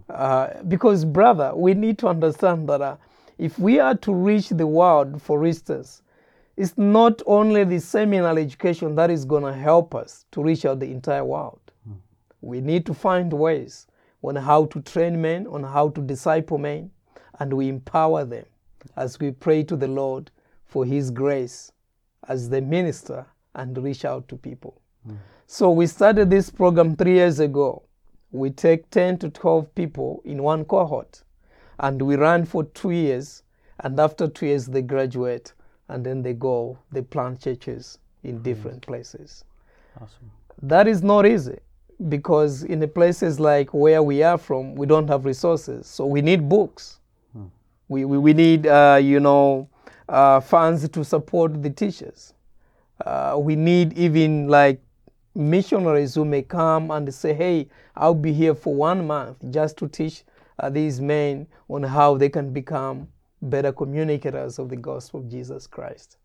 Uh, 0.09 0.63
because, 0.69 1.05
brother, 1.05 1.53
we 1.55 1.75
need 1.75 1.99
to 1.99 2.09
understand 2.09 2.67
that 2.69 2.81
uh, 2.81 2.97
if 3.37 3.59
we 3.59 3.79
are 3.79 3.95
to 3.95 4.15
reach 4.15 4.49
the 4.49 4.67
world, 4.67 5.21
for 5.21 5.45
instance, 5.47 6.03
it's 6.57 6.79
not 6.79 7.23
only 7.27 7.65
the 7.65 7.79
seminary 7.79 8.43
education 8.43 8.95
that 8.97 9.11
is 9.11 9.27
going 9.27 9.45
to 9.45 9.53
help 9.53 9.95
us 9.95 10.25
to 10.31 10.43
reach 10.43 10.65
out 10.65 10.81
the 10.81 10.91
entire 10.91 11.25
world. 11.25 11.61
We 12.41 12.61
need 12.61 12.87
to 12.87 12.95
find 12.95 13.33
ways 13.33 13.87
on 14.23 14.37
how 14.37 14.67
to 14.67 14.81
train 14.81 15.21
men, 15.21 15.47
on 15.47 15.63
how 15.63 15.91
to 15.91 16.01
disciple 16.01 16.59
men, 16.59 16.91
and 17.39 17.53
we 17.53 17.69
empower 17.69 18.25
them 18.25 18.47
as 18.97 19.21
we 19.21 19.31
pray 19.31 19.63
to 19.65 19.77
the 19.77 19.89
Lord 19.89 20.31
for 20.69 20.85
His 20.85 21.11
grace 21.11 21.73
as 22.29 22.49
the 22.49 22.61
minister 22.61 23.27
and 23.55 23.77
reach 23.79 24.05
out 24.05 24.29
to 24.29 24.37
people. 24.37 24.81
Hmm. 25.05 25.15
So 25.47 25.71
we 25.71 25.87
started 25.87 26.31
this 26.31 26.51
program 26.51 26.95
three 26.95 27.15
years 27.15 27.41
ago. 27.41 27.83
We 28.31 28.51
take 28.51 28.91
10 28.91 29.19
to 29.19 29.31
12 29.31 29.75
people 29.75 30.23
in 30.25 30.43
one 30.43 30.65
cohort 30.65 31.23
and 31.81 32.01
we 32.01 32.17
run 32.17 32.45
for 32.45 32.65
two 32.65 32.91
years. 32.91 33.43
And 33.81 33.99
after 33.99 34.29
two 34.29 34.47
years, 34.47 34.67
they 34.67 34.83
graduate 34.83 35.53
and 35.89 36.05
then 36.05 36.23
they 36.23 36.35
go, 36.35 36.79
they 36.93 37.01
plant 37.01 37.41
churches 37.41 37.99
in 38.23 38.37
hmm. 38.37 38.43
different 38.43 38.87
places. 38.87 39.45
Awesome. 39.97 40.31
That 40.63 40.87
is 40.87 41.03
not 41.03 41.25
easy 41.25 41.59
because 42.09 42.65
in 42.65 42.79
the 42.79 42.89
places 42.89 43.41
like 43.41 43.73
where 43.73 44.03
we 44.03 44.23
are 44.23 44.39
from, 44.39 44.75
we 44.75 44.87
don't 44.87 45.09
have 45.09 45.25
resources. 45.25 45.87
So 45.87 46.05
we 46.05 46.21
need 46.21 46.49
books. 46.49 47.01
Hmm. 47.33 47.47
We, 47.89 48.05
we, 48.05 48.19
we 48.19 48.35
need, 48.35 48.67
uh, 48.67 49.01
you 49.01 49.21
know, 49.21 49.69
uh, 50.09 50.41
funds 50.41 50.89
to 50.89 51.05
support 51.05 51.63
the 51.63 51.71
teachers. 51.71 52.35
Uh, 53.05 53.37
we 53.39 53.55
need 53.55 53.97
even 53.97 54.49
like 54.49 54.81
missionaries 55.35 56.15
who 56.15 56.25
may 56.25 56.43
come 56.43 56.91
and 56.91 57.13
say, 57.13 57.33
hey, 57.33 57.69
I'll 57.95 58.15
be 58.15 58.33
here 58.33 58.55
for 58.55 58.75
one 58.75 59.07
month 59.07 59.37
just 59.51 59.77
to 59.79 59.89
teach 59.89 60.25
uh, 60.59 60.71
these 60.71 61.01
men 61.01 61.47
on 61.69 61.83
how 61.83 62.17
they 62.17 62.29
can 62.29 62.53
become 62.53 63.09
better 63.43 63.73
communicators 63.73 64.59
of 64.59 64.69
the 64.69 64.77
gospel 64.77 65.21
of 65.21 65.29
Jesus 65.29 65.67
Christ. 65.67 66.17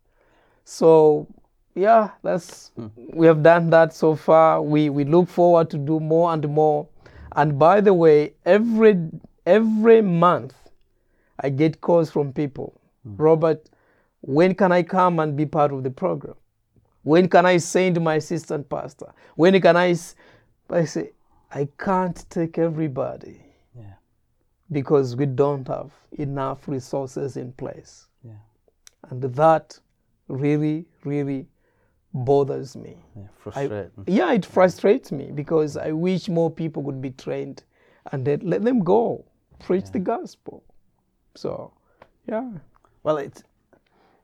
So, 0.64 1.28
yeah, 1.74 2.10
that's 2.22 2.72
we 3.12 3.26
have 3.26 3.42
done 3.42 3.70
that 3.70 3.92
so 3.92 4.16
far. 4.16 4.62
We 4.62 4.90
we 4.90 5.04
look 5.04 5.28
forward 5.28 5.70
to 5.70 5.78
do 5.78 6.00
more 6.00 6.32
and 6.32 6.48
more. 6.48 6.88
And 7.36 7.58
by 7.58 7.80
the 7.80 7.92
way, 7.92 8.34
every 8.44 8.96
every 9.44 10.00
month 10.02 10.54
I 11.40 11.50
get 11.50 11.80
calls 11.80 12.10
from 12.10 12.32
people. 12.32 12.80
Robert, 13.04 13.68
when 14.26 14.54
can 14.54 14.72
I 14.72 14.82
come 14.82 15.18
and 15.20 15.36
be 15.36 15.44
part 15.44 15.70
of 15.72 15.82
the 15.82 15.90
program? 15.90 16.36
When 17.02 17.28
can 17.28 17.44
I 17.44 17.58
send 17.58 18.00
my 18.00 18.14
assistant 18.14 18.68
pastor? 18.70 19.12
When 19.36 19.60
can 19.60 19.76
I? 19.76 19.94
I 20.70 20.84
say, 20.86 21.10
I 21.50 21.68
can't 21.78 22.24
take 22.30 22.56
everybody 22.58 23.42
Yeah. 23.76 23.94
because 24.72 25.14
we 25.14 25.26
don't 25.26 25.68
have 25.68 25.92
enough 26.12 26.66
resources 26.66 27.36
in 27.36 27.52
place. 27.52 28.06
Yeah. 28.24 28.32
And 29.10 29.22
that 29.22 29.78
really, 30.28 30.86
really 31.04 31.46
bothers 32.14 32.74
me. 32.76 32.96
Yeah. 33.14 33.26
Frustrating. 33.36 33.90
Yeah, 34.06 34.32
it 34.32 34.46
frustrates 34.46 35.12
me 35.12 35.30
because 35.32 35.76
I 35.76 35.92
wish 35.92 36.30
more 36.30 36.50
people 36.50 36.82
would 36.84 37.02
be 37.02 37.10
trained 37.10 37.62
and 38.12 38.26
let 38.42 38.62
them 38.64 38.80
go, 38.80 39.26
preach 39.58 39.90
the 39.92 39.98
gospel. 39.98 40.64
So, 41.34 41.72
yeah. 42.26 42.50
Well, 43.02 43.18
it's 43.18 43.42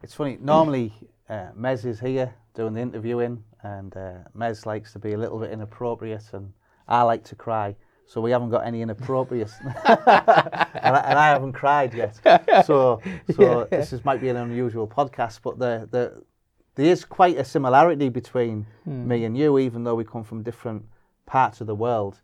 it's 0.03 0.15
funny. 0.15 0.39
Normally, 0.41 0.93
uh, 1.29 1.49
Mez 1.59 1.85
is 1.85 2.01
here 2.01 2.35
doing 2.55 2.75
the 2.75 2.81
interviewing, 2.81 3.43
and 3.63 3.97
uh, 3.97 4.13
Mez 4.37 4.67
likes 4.67 4.93
to 4.93 4.99
be 4.99 5.13
a 5.13 5.19
little 5.19 5.39
bit 5.39 5.51
inappropriate, 5.51 6.25
and 6.33 6.53
I 6.89 7.03
like 7.03 7.25
to 7.25 7.35
cry. 7.35 7.77
So 8.07 8.21
we 8.21 8.33
haven't 8.33 8.51
got 8.51 8.67
any 8.67 8.83
inappropriate, 8.83 9.53
and, 9.65 9.77
I, 9.87 11.05
and 11.07 11.19
I 11.19 11.29
haven't 11.29 11.53
cried 11.53 11.95
yet. 11.95 12.17
So, 12.67 13.01
so 13.37 13.69
this 13.71 13.93
is 13.93 14.05
might 14.05 14.21
be 14.21 14.29
an 14.31 14.37
unusual 14.37 14.89
podcast, 14.89 15.41
but 15.45 15.59
the 15.61 15.89
the 15.91 16.23
there 16.75 16.87
is 16.87 17.05
quite 17.05 17.37
a 17.37 17.45
similarity 17.45 18.09
between 18.09 18.67
me 18.85 19.25
and 19.25 19.37
you, 19.37 19.59
even 19.59 19.85
though 19.85 19.95
we 19.95 20.05
come 20.05 20.25
from 20.25 20.43
different 20.43 20.85
parts 21.27 21.61
of 21.61 21.67
the 21.67 21.75
world. 21.75 22.21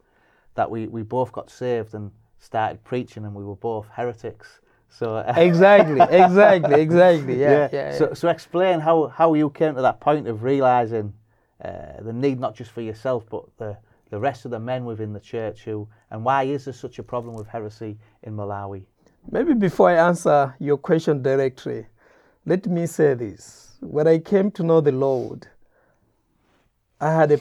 That 0.55 0.71
we, 0.71 0.87
we 0.87 1.03
both 1.03 1.33
got 1.33 1.51
saved 1.51 1.93
and 1.95 2.11
started 2.39 2.83
preaching, 2.83 3.25
and 3.25 3.35
we 3.35 3.45
were 3.45 3.57
both 3.57 3.87
heretics. 3.95 4.61
So 4.89 5.19
Exactly, 5.37 6.01
exactly, 6.01 6.81
exactly. 6.81 7.41
Yeah, 7.41 7.69
yeah. 7.73 7.99
so, 7.99 8.15
so 8.15 8.29
explain 8.29 8.81
how, 8.81 9.09
how 9.09 9.35
you 9.35 9.51
came 9.51 9.75
to 9.75 9.83
that 9.83 10.01
point 10.01 10.27
of 10.27 10.43
realizing 10.43 11.13
uh, 11.65 12.01
the 12.01 12.13
need 12.13 12.39
not 12.39 12.55
just 12.55 12.71
for 12.71 12.83
yourself 12.83 13.25
but 13.31 13.45
the, 13.57 13.77
the 14.11 14.19
rest 14.19 14.45
of 14.45 14.51
the 14.51 14.61
men 14.61 14.85
within 14.85 15.13
the 15.13 15.21
church 15.21 15.65
who 15.65 15.89
and 16.11 16.25
why 16.25 16.45
is 16.45 16.67
there 16.67 16.75
such 16.75 16.99
a 16.99 17.03
problem 17.03 17.35
with 17.35 17.47
heresy 17.47 17.99
in 18.23 18.37
Malawi? 18.37 18.85
Maybe 19.31 19.55
before 19.55 19.91
I 19.91 20.07
answer 20.07 20.55
your 20.61 20.77
question 20.77 21.23
directly, 21.23 21.87
let 22.45 22.67
me 22.67 22.87
say 22.87 23.15
this. 23.15 23.77
When 23.81 24.07
I 24.07 24.19
came 24.19 24.51
to 24.53 24.63
know 24.63 24.81
the 24.81 24.93
Lord, 24.93 25.49
I 27.01 27.13
had 27.13 27.33
a 27.33 27.41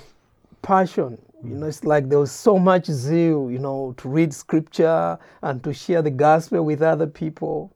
passion. 0.62 1.22
You 1.46 1.54
hmm. 1.54 1.60
know, 1.60 1.68
it's 1.68 1.84
like 1.84 2.10
there 2.10 2.20
was 2.20 2.32
so 2.32 2.58
much 2.58 2.88
zeal, 2.88 3.50
you 3.52 3.60
know, 3.60 3.94
to 3.98 4.10
read 4.10 4.34
scripture 4.34 5.18
and 5.42 5.64
to 5.64 5.74
share 5.74 6.02
the 6.02 6.12
gospel 6.12 6.64
with 6.64 6.82
other 6.82 7.08
people. 7.08 7.76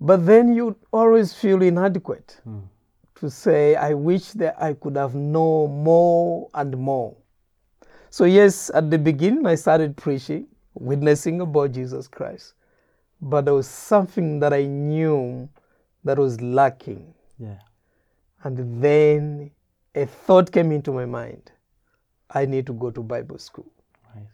But 0.00 0.26
then 0.26 0.52
you 0.52 0.76
always 0.92 1.32
feel 1.32 1.62
inadequate 1.62 2.40
hmm. 2.44 2.60
to 3.16 3.30
say, 3.30 3.76
I 3.76 3.94
wish 3.94 4.32
that 4.32 4.60
I 4.60 4.74
could 4.74 4.96
have 4.96 5.14
known 5.14 5.84
more 5.84 6.48
and 6.54 6.76
more. 6.76 7.16
So, 8.10 8.24
yes, 8.24 8.70
at 8.74 8.90
the 8.90 8.98
beginning, 8.98 9.46
I 9.46 9.54
started 9.54 9.96
preaching, 9.96 10.46
witnessing 10.74 11.40
about 11.40 11.72
Jesus 11.72 12.08
Christ. 12.08 12.54
But 13.20 13.44
there 13.44 13.54
was 13.54 13.68
something 13.68 14.40
that 14.40 14.52
I 14.52 14.64
knew 14.66 15.48
that 16.04 16.18
was 16.18 16.40
lacking. 16.40 17.14
Yeah. 17.38 17.60
And 18.42 18.82
then 18.82 19.52
a 19.94 20.06
thought 20.06 20.50
came 20.50 20.72
into 20.72 20.92
my 20.92 21.06
mind 21.06 21.52
I 22.34 22.46
need 22.46 22.66
to 22.66 22.72
go 22.72 22.90
to 22.90 23.02
Bible 23.02 23.38
school, 23.38 23.70
Right. 24.14 24.26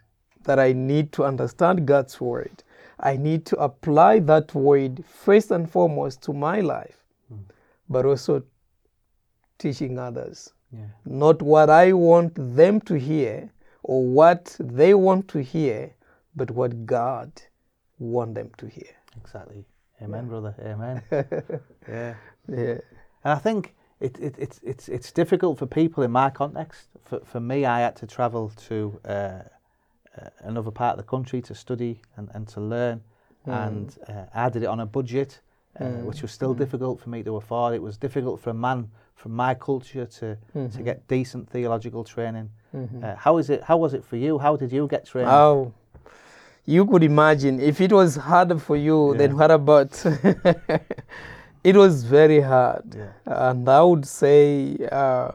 that 0.45 0.59
I 0.59 0.73
need 0.73 1.12
to 1.12 1.25
understand 1.25 1.87
God's 1.87 2.21
word. 2.21 2.62
I 3.00 3.17
need 3.17 3.47
to 3.47 3.57
apply 3.59 4.21
that 4.21 4.55
word 4.55 5.05
first 5.05 5.50
and 5.50 5.71
foremost 5.71 6.23
to 6.23 6.33
my 6.33 6.61
life, 6.61 6.99
hmm. 7.28 7.43
but 7.88 8.05
also 8.07 8.43
teaching 9.59 9.99
others. 9.99 10.52
Yeah. 10.73 10.87
Not 11.05 11.43
what 11.43 11.71
I 11.71 11.93
want 11.93 12.35
them 12.35 12.81
to 12.83 12.95
hear 12.95 13.50
or 13.83 14.05
what 14.05 14.57
they 14.59 14.95
want 14.95 15.28
to 15.28 15.43
hear, 15.43 15.95
but 16.37 16.50
what 16.50 16.87
God 16.87 17.33
want 17.99 18.35
them 18.35 18.50
to 18.59 18.67
hear. 18.67 18.95
Exactly. 19.17 19.64
Amen, 20.02 20.28
brother. 20.28 20.55
Amen. 20.61 21.02
yeah. 21.88 22.14
Yeah. 22.49 22.78
And 23.25 23.33
I 23.33 23.37
think 23.37 23.75
it, 24.00 24.19
it, 24.19 24.35
it's 24.38 24.61
it's 24.62 24.88
it's 24.88 25.12
difficult 25.12 25.59
for 25.59 25.67
people 25.67 26.02
in 26.05 26.11
my 26.11 26.31
context. 26.31 26.88
For 27.05 27.21
for 27.21 27.40
me, 27.40 27.64
I 27.64 27.81
had 27.81 27.97
to 27.97 28.07
travel 28.07 28.52
to 28.69 29.00
uh, 29.05 29.11
uh, 29.11 29.40
another 30.40 30.71
part 30.71 30.99
of 30.99 31.05
the 31.05 31.11
country 31.11 31.40
to 31.43 31.55
study 31.55 32.00
and, 32.17 32.28
and 32.35 32.47
to 32.49 32.61
learn, 32.61 33.00
and 33.47 33.97
uh, 34.09 34.25
I 34.35 34.49
did 34.50 34.62
it 34.62 34.67
on 34.67 34.81
a 34.81 34.87
budget, 34.87 35.40
uh, 35.81 35.85
which 36.07 36.23
was 36.23 36.31
still 36.33 36.55
difficult 36.55 37.00
for 37.00 37.11
me 37.11 37.23
to 37.23 37.37
afford. 37.37 37.75
It 37.75 37.83
was 37.83 37.97
difficult 37.97 38.40
for 38.40 38.50
a 38.50 38.55
man 38.55 38.90
from 39.14 39.33
my 39.33 39.55
culture 39.55 40.07
to 40.07 40.37
to 40.52 40.83
get 40.83 41.07
decent 41.09 41.49
theological 41.50 42.05
training. 42.05 42.50
Uh, 43.02 43.17
how 43.17 43.38
is 43.38 43.50
it? 43.50 43.62
How 43.64 43.76
was 43.78 43.95
it 43.95 44.05
for 44.05 44.17
you? 44.17 44.38
How 44.38 44.57
did 44.57 44.71
you 44.73 44.87
get 44.87 45.07
trained? 45.07 45.28
Oh, 45.28 45.73
you 46.67 46.85
could 46.87 47.02
imagine 47.02 47.59
if 47.61 47.81
it 47.81 47.93
was 47.93 48.17
harder 48.17 48.59
for 48.59 48.76
you, 48.76 49.14
then 49.17 49.37
what 49.37 49.50
about? 49.50 50.05
it 51.65 51.77
was 51.77 52.05
very 52.05 52.41
hard. 52.41 52.95
Yeah. 52.97 53.12
And 53.27 53.69
I 53.69 53.83
would 53.83 54.07
say 54.07 54.77
uh, 54.91 55.33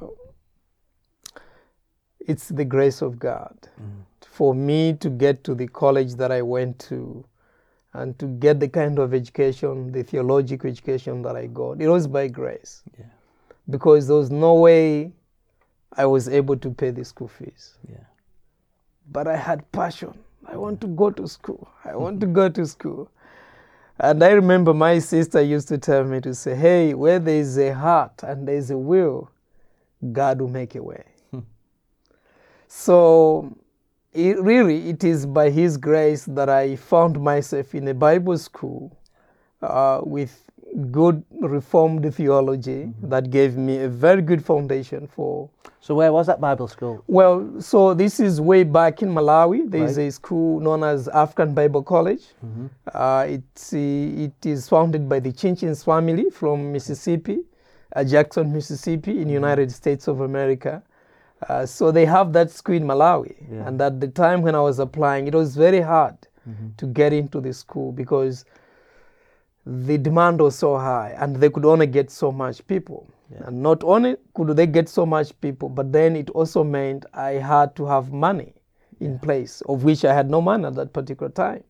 it's 2.20 2.48
the 2.50 2.66
grace 2.66 3.02
of 3.02 3.20
God 3.20 3.56
for 4.22 4.56
me 4.56 4.94
to 4.94 5.10
get 5.10 5.44
to 5.44 5.54
the 5.56 5.68
college 5.68 6.16
that 6.16 6.32
I 6.32 6.42
went 6.42 6.80
to 6.90 7.24
and 7.94 8.18
to 8.18 8.26
get 8.26 8.60
the 8.60 8.68
kind 8.68 8.98
of 8.98 9.14
education, 9.14 9.92
the 9.92 10.04
theological 10.04 10.70
education 10.70 11.22
that 11.22 11.36
I 11.36 11.46
got. 11.48 11.80
It 11.82 11.88
was 11.88 12.08
by 12.08 12.28
grace 12.28 12.82
Yeah. 12.98 13.06
because 13.70 14.08
there 14.08 14.16
was 14.16 14.32
no 14.32 14.56
way 14.56 15.12
I 15.96 16.06
was 16.08 16.28
able 16.28 16.58
to 16.58 16.72
pay 16.72 16.90
the 16.90 17.06
school 17.06 17.28
fees 17.28 17.78
Yeah. 17.88 17.98
but 19.12 19.28
I 19.28 19.36
had 19.36 19.72
passion. 19.72 20.14
I 20.48 20.58
want 20.58 20.82
to 20.82 20.88
go 20.88 21.12
to 21.12 21.28
school. 21.28 21.68
I 21.86 21.96
want 21.96 22.20
to 22.22 22.28
go 22.28 22.50
to 22.50 22.66
school. 22.66 23.10
And 24.00 24.24
I 24.24 24.32
remember 24.32 24.74
my 24.74 25.00
sister 25.00 25.42
used 25.42 25.68
to 25.68 25.78
tell 25.78 26.04
me 26.04 26.20
to 26.22 26.34
say, 26.34 26.56
hey, 26.56 26.94
where 26.94 27.20
there 27.20 27.40
is 27.40 27.58
a 27.58 27.74
heart 27.74 28.24
and 28.24 28.48
there 28.48 28.56
is 28.56 28.72
a 28.72 28.78
will, 28.78 29.30
God 30.12 30.42
will 30.42 30.50
make 30.50 30.76
a 30.76 30.84
way. 30.84 31.04
so 32.68 33.56
it 34.12 34.40
really, 34.42 34.90
it 34.90 35.04
is 35.04 35.26
by 35.26 35.50
His 35.50 35.78
grace 35.78 36.26
that 36.26 36.50
I 36.50 36.76
found 36.76 37.22
myself 37.22 37.76
in 37.76 37.88
a 37.88 37.94
Bible 37.94 38.38
school 38.38 38.98
uh, 39.62 40.02
with 40.04 40.50
good 40.92 41.24
Reformed 41.42 42.14
theology 42.16 42.92
that 43.04 43.30
gave 43.30 43.58
me 43.58 43.80
a 43.80 43.90
very 43.90 44.22
good 44.22 44.44
foundation 44.44 45.08
for. 45.08 45.50
So 45.82 45.96
where 45.96 46.14
was 46.14 46.28
that 46.28 46.40
Bible 46.40 46.68
school? 46.68 47.04
Well, 47.08 47.60
so 47.60 47.94
this 47.94 48.20
is 48.20 48.40
way 48.40 48.64
back 48.64 49.02
in 49.02 49.10
Malawi. 49.10 49.70
There 49.70 49.84
is 49.84 49.98
a 49.98 50.10
school 50.10 50.62
known 50.62 50.84
as 50.84 51.10
African 51.10 51.54
Bible 51.54 51.84
College. 51.84 52.24
Uh, 52.94 53.26
it's, 53.28 53.74
uh, 53.74 53.78
it 53.78 54.46
is 54.46 54.70
founded 54.70 55.10
by 55.10 55.20
the 55.20 55.32
Chinchens 55.32 55.84
family 55.84 56.30
from 56.30 56.72
Mississippi, 56.72 57.40
uh, 57.96 58.04
Jackson, 58.04 58.54
Mississippi, 58.54 59.22
in 59.22 59.28
United 59.30 59.72
States 59.72 60.08
of 60.08 60.22
America. 60.22 60.82
Uh, 61.50 61.66
so 61.66 61.92
they 61.92 62.06
have 62.06 62.32
that 62.32 62.50
school 62.50 62.76
in 62.76 62.84
Malawi. 62.84 63.36
Yeah. 63.52 63.68
And 63.68 63.82
at 63.82 64.00
the 64.00 64.08
time 64.08 64.42
when 64.42 64.56
I 64.56 64.62
was 64.62 64.80
applying, 64.80 65.28
it 65.28 65.36
was 65.36 65.56
very 65.58 65.82
hard 65.82 66.16
to 66.78 66.86
get 66.88 67.14
into 67.14 67.40
the 67.40 67.54
school 67.54 67.92
because 67.94 68.44
the 69.66 69.98
demand 69.98 70.42
was 70.42 70.56
so 70.56 70.78
high 70.78 71.16
and 71.18 71.36
they 71.36 71.50
could 71.50 71.66
only 71.66 71.88
get 71.88 72.12
so 72.12 72.32
much 72.32 72.66
people. 72.68 73.08
And 73.40 73.64
not 73.64 73.84
only 73.84 74.18
could 74.36 74.56
they 74.56 74.68
get 74.68 74.88
so 74.88 75.06
much 75.06 75.40
people, 75.42 75.68
but 75.68 75.92
then 75.92 76.16
it 76.16 76.30
also 76.32 76.64
meant 76.64 77.06
I 77.14 77.32
had 77.32 77.76
to 77.78 77.86
have 77.86 78.12
money 78.12 78.54
in 79.00 79.18
place, 79.20 79.62
of 79.68 79.84
which 79.84 80.06
I 80.06 80.14
had 80.14 80.30
no 80.30 80.42
money 80.42 80.66
at 80.66 80.76
that 80.76 80.94
particular 80.94 81.32
time. 81.32 81.64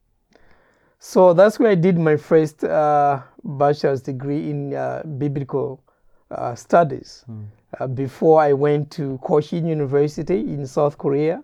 So 0.99 1.33
that's 1.33 1.59
where 1.59 1.69
I 1.69 1.75
did 1.75 1.97
my 1.97 2.17
first 2.17 2.63
uh, 2.63 3.21
bachelor's 3.43 4.01
degree 4.01 4.49
in 4.49 4.73
uh, 4.73 5.03
biblical 5.17 5.83
uh, 6.31 6.55
studies. 6.55 7.25
Uh, 7.79 7.87
before 7.87 8.41
I 8.41 8.53
went 8.53 8.91
to 8.91 9.19
Kosin 9.23 9.67
University 9.67 10.39
in 10.39 10.65
South 10.65 10.97
Korea, 10.97 11.43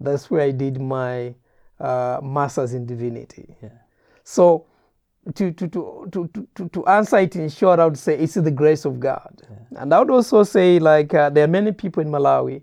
that's 0.00 0.30
where 0.30 0.42
I 0.42 0.50
did 0.50 0.80
my 0.80 1.34
uh, 1.80 2.20
master's 2.22 2.74
in 2.74 2.86
divinity. 2.86 3.56
Yeah. 3.62 3.70
So, 4.24 4.66
to, 5.34 5.52
to, 5.52 5.68
to, 5.68 6.46
to, 6.54 6.68
to, 6.68 6.86
answer 6.86 7.18
it 7.18 7.36
in 7.36 7.48
short, 7.48 7.80
I 7.80 7.86
would 7.86 7.98
say 7.98 8.18
it's 8.18 8.34
the 8.34 8.50
grace 8.50 8.84
of 8.84 9.00
God. 9.00 9.42
And 9.76 9.94
I 9.94 9.98
would 10.00 10.10
also 10.10 10.42
say, 10.42 10.78
like, 10.78 11.14
uh, 11.14 11.30
there 11.30 11.44
are 11.44 11.48
many 11.48 11.72
people 11.72 12.02
in 12.02 12.10
Malawi 12.10 12.62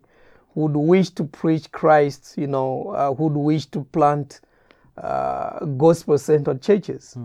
who 0.53 0.61
would 0.61 0.75
wish 0.75 1.09
to 1.11 1.23
preach 1.23 1.71
Christ, 1.71 2.35
you 2.37 2.47
know, 2.47 2.89
uh, 2.89 3.13
who 3.13 3.27
would 3.27 3.37
wish 3.39 3.65
to 3.67 3.83
plant 3.85 4.41
uh, 4.97 5.65
gospel 5.65 6.17
centered 6.17 6.61
churches. 6.61 7.17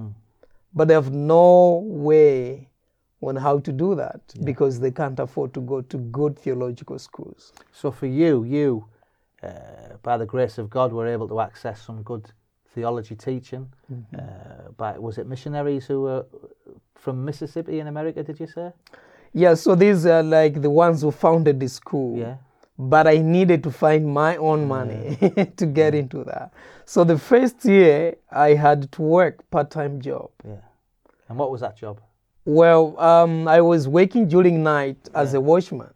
But 0.74 0.88
they 0.88 0.94
have 0.94 1.12
no 1.12 1.82
way 1.86 2.68
on 3.20 3.36
how 3.36 3.58
to 3.58 3.72
do 3.72 3.94
that 3.94 4.20
because 4.44 4.80
they 4.80 4.90
can't 4.90 5.18
afford 5.18 5.52
to 5.54 5.60
go 5.60 5.80
to 5.80 5.96
good 5.98 6.38
theological 6.38 6.98
schools. 6.98 7.52
So 7.72 7.90
for 7.90 8.06
you, 8.06 8.44
you, 8.44 8.86
uh, 9.42 9.96
by 10.02 10.16
the 10.16 10.26
grace 10.26 10.58
of 10.58 10.70
God, 10.70 10.92
were 10.92 11.06
able 11.06 11.28
to 11.28 11.40
access 11.40 11.82
some 11.82 12.02
good 12.02 12.30
theology 12.76 13.16
teaching. 13.16 13.64
Mm-hmm. 13.92 14.16
Uh, 14.16 14.70
by 14.76 14.92
was 15.06 15.18
it 15.20 15.26
missionaries 15.34 15.84
who 15.90 15.98
were 16.06 16.24
from 16.94 17.24
Mississippi 17.24 17.80
in 17.80 17.86
America? 17.94 18.22
Did 18.22 18.38
you 18.42 18.48
say? 18.56 18.68
Yeah, 19.32 19.54
so 19.54 19.74
these 19.74 20.06
are 20.06 20.22
like 20.22 20.54
the 20.66 20.70
ones 20.70 21.02
who 21.02 21.10
founded 21.10 21.56
the 21.64 21.68
school. 21.68 22.18
Yeah. 22.18 22.36
But 22.78 23.06
I 23.06 23.16
needed 23.36 23.62
to 23.64 23.70
find 23.70 24.02
my 24.24 24.36
own 24.36 24.68
money 24.68 25.16
to 25.60 25.66
get 25.80 25.94
into 25.94 26.24
that. 26.24 26.52
So 26.84 27.04
the 27.04 27.18
first 27.18 27.64
year 27.64 28.16
I 28.30 28.48
had 28.66 28.92
to 28.92 29.02
work 29.02 29.34
part-time 29.50 29.94
job. 30.08 30.28
Yeah. 30.44 30.56
And 31.28 31.38
what 31.38 31.50
was 31.50 31.62
that 31.62 31.76
job? 31.84 32.00
Well, 32.44 32.82
um, 33.00 33.48
I 33.48 33.60
was 33.60 33.88
working 33.88 34.28
during 34.28 34.62
night 34.62 35.00
as 35.14 35.34
a 35.34 35.40
watchman. 35.40 35.92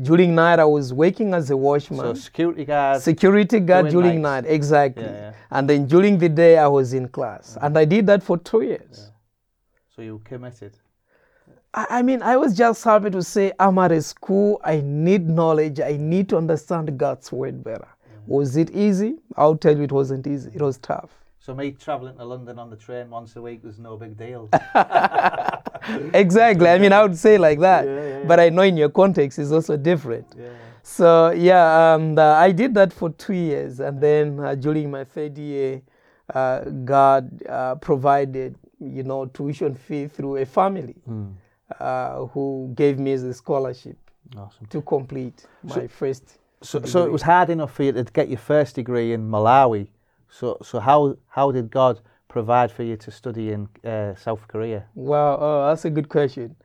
During 0.00 0.34
night, 0.34 0.58
I 0.58 0.64
was 0.66 0.92
working 0.92 1.32
as 1.34 1.44
a 1.44 1.48
So 1.48 1.56
watchman, 1.56 2.14
security 2.16 2.64
guard. 2.66 3.00
security 3.02 3.60
guard 3.60 3.88
during 3.88 4.20
nights. 4.20 4.46
night, 4.46 4.54
exactly. 4.54 5.04
Yeah, 5.04 5.10
yeah. 5.30 5.32
And 5.50 5.68
then 5.70 5.86
during 5.86 6.18
the 6.18 6.28
day, 6.28 6.58
I 6.58 6.66
was 6.68 6.92
in 6.92 7.08
class, 7.08 7.54
mm-hmm. 7.54 7.64
and 7.64 7.78
I 7.78 7.84
did 7.86 8.06
that 8.06 8.22
for 8.22 8.36
two 8.38 8.62
years. 8.62 9.10
so 9.94 10.02
you 10.02 10.20
committed. 10.24 10.72
I 11.74 11.86
I 11.98 12.02
mean, 12.02 12.22
I 12.22 12.36
was 12.36 12.54
just 12.56 12.84
happy 12.84 13.10
to 13.10 13.22
say 13.22 13.52
I'm 13.58 13.78
at 13.78 13.92
a 13.92 14.02
school. 14.02 14.60
I 14.64 14.80
need 14.82 15.28
knowledge. 15.28 15.80
I 15.80 15.96
need 15.96 16.28
to 16.30 16.36
understand 16.36 16.98
God's 16.98 17.32
word 17.32 17.64
better. 17.64 17.88
Mm-hmm. 17.88 18.32
Was 18.32 18.56
it 18.56 18.70
easy? 18.70 19.16
I'll 19.36 19.56
tell 19.56 19.76
you, 19.76 19.84
it 19.84 19.92
wasn't 19.92 20.26
easy. 20.26 20.50
It 20.54 20.60
was 20.62 20.78
tough. 20.78 21.10
So 21.46 21.54
me 21.54 21.70
travelling 21.70 22.16
to 22.16 22.24
London 22.24 22.58
on 22.58 22.70
the 22.70 22.76
train 22.76 23.08
once 23.08 23.36
a 23.36 23.40
week 23.40 23.62
was 23.62 23.78
no 23.78 23.96
big 23.96 24.16
deal. 24.16 24.48
exactly. 26.12 26.68
I 26.68 26.76
mean, 26.80 26.92
I 26.92 27.00
would 27.02 27.16
say 27.16 27.38
like 27.38 27.60
that. 27.60 27.86
Yeah, 27.86 27.94
yeah, 27.94 28.24
But 28.26 28.40
I 28.40 28.48
know 28.48 28.62
in 28.62 28.76
your 28.76 28.88
context 28.88 29.38
it's 29.38 29.52
also 29.52 29.76
different. 29.76 30.26
yeah. 30.36 30.48
So 30.82 31.30
yeah, 31.30 31.94
um, 31.94 32.16
the, 32.16 32.22
I 32.22 32.50
did 32.50 32.74
that 32.74 32.92
for 32.92 33.10
two 33.10 33.34
years, 33.34 33.78
and 33.78 34.00
then 34.00 34.40
uh, 34.40 34.56
during 34.56 34.90
my 34.90 35.04
third 35.04 35.38
year, 35.38 35.82
uh, 36.34 36.62
God 36.84 37.30
uh, 37.48 37.76
provided, 37.76 38.56
you 38.80 39.04
know, 39.04 39.26
tuition 39.26 39.76
fee 39.76 40.08
through 40.08 40.38
a 40.38 40.46
family 40.46 40.96
uh, 41.78 42.26
who 42.26 42.72
gave 42.74 42.98
me 42.98 43.14
the 43.14 43.32
scholarship 43.32 43.98
Awesome. 44.36 44.66
to 44.66 44.82
complete 44.82 45.46
my 45.62 45.86
first. 45.86 46.38
So, 46.60 46.82
so 46.82 47.04
it 47.04 47.12
was 47.12 47.22
hard 47.22 47.50
enough 47.50 47.72
for 47.72 47.84
you 47.84 47.92
to 47.92 48.02
get 48.02 48.28
your 48.28 48.38
first 48.38 48.74
degree 48.74 49.12
in 49.12 49.30
Malawi. 49.30 49.86
So, 50.38 50.58
so 50.62 50.80
how 50.80 51.16
how 51.28 51.50
did 51.50 51.70
God 51.70 52.00
provide 52.28 52.70
for 52.70 52.82
you 52.82 52.96
to 52.98 53.10
study 53.10 53.52
in 53.52 53.68
uh, 53.84 54.14
South 54.16 54.46
Korea? 54.48 54.84
Wow, 54.94 55.38
oh, 55.40 55.68
that's 55.68 55.86
a 55.86 55.90
good 55.90 56.10
question. 56.10 56.56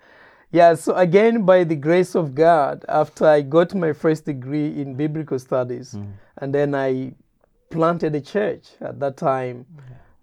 Yeah, 0.51 0.75
so 0.75 0.93
again, 0.95 1.45
by 1.45 1.63
the 1.63 1.77
grace 1.77 2.13
of 2.13 2.35
God, 2.35 2.83
after 2.89 3.25
I 3.25 3.41
got 3.41 3.73
my 3.73 3.93
first 3.93 4.25
degree 4.25 4.81
in 4.81 4.95
biblical 4.95 5.39
studies, 5.39 5.93
and 6.37 6.53
then 6.53 6.75
I 6.75 7.13
planted 7.69 8.13
a 8.15 8.19
church 8.19 8.71
at 8.81 8.99
that 8.99 9.15
time, 9.15 9.65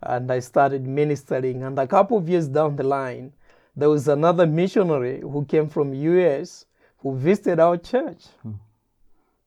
and 0.02 0.30
I 0.30 0.40
started 0.40 0.86
ministering. 0.86 1.62
And 1.62 1.78
a 1.78 1.86
couple 1.86 2.18
of 2.18 2.28
years 2.28 2.48
down 2.48 2.76
the 2.76 2.82
line, 2.82 3.32
there 3.74 3.88
was 3.88 4.08
another 4.08 4.46
missionary 4.46 5.20
who 5.20 5.46
came 5.46 5.70
from 5.70 5.94
US 5.94 6.66
who 6.98 7.16
visited 7.16 7.60
our 7.60 7.78
church, 7.78 8.26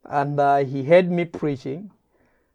and 0.06 0.40
uh, 0.40 0.58
he 0.66 0.84
heard 0.84 1.12
me 1.12 1.26
preaching, 1.26 1.92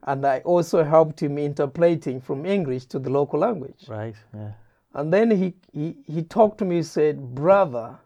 and 0.06 0.24
I 0.24 0.38
also 0.40 0.84
helped 0.84 1.20
him 1.20 1.36
interpreting 1.36 2.20
from 2.20 2.46
English 2.46 2.86
to 2.86 2.98
the 2.98 3.10
local 3.10 3.40
language. 3.40 3.84
Right. 3.88 4.14
Yeah. 4.32 4.52
And 4.94 5.12
then 5.12 5.30
he, 5.30 5.54
he, 5.72 5.96
he 6.06 6.22
talked 6.22 6.58
to 6.58 6.64
me, 6.64 6.82
said, 6.82 7.34
Brother, 7.34 7.98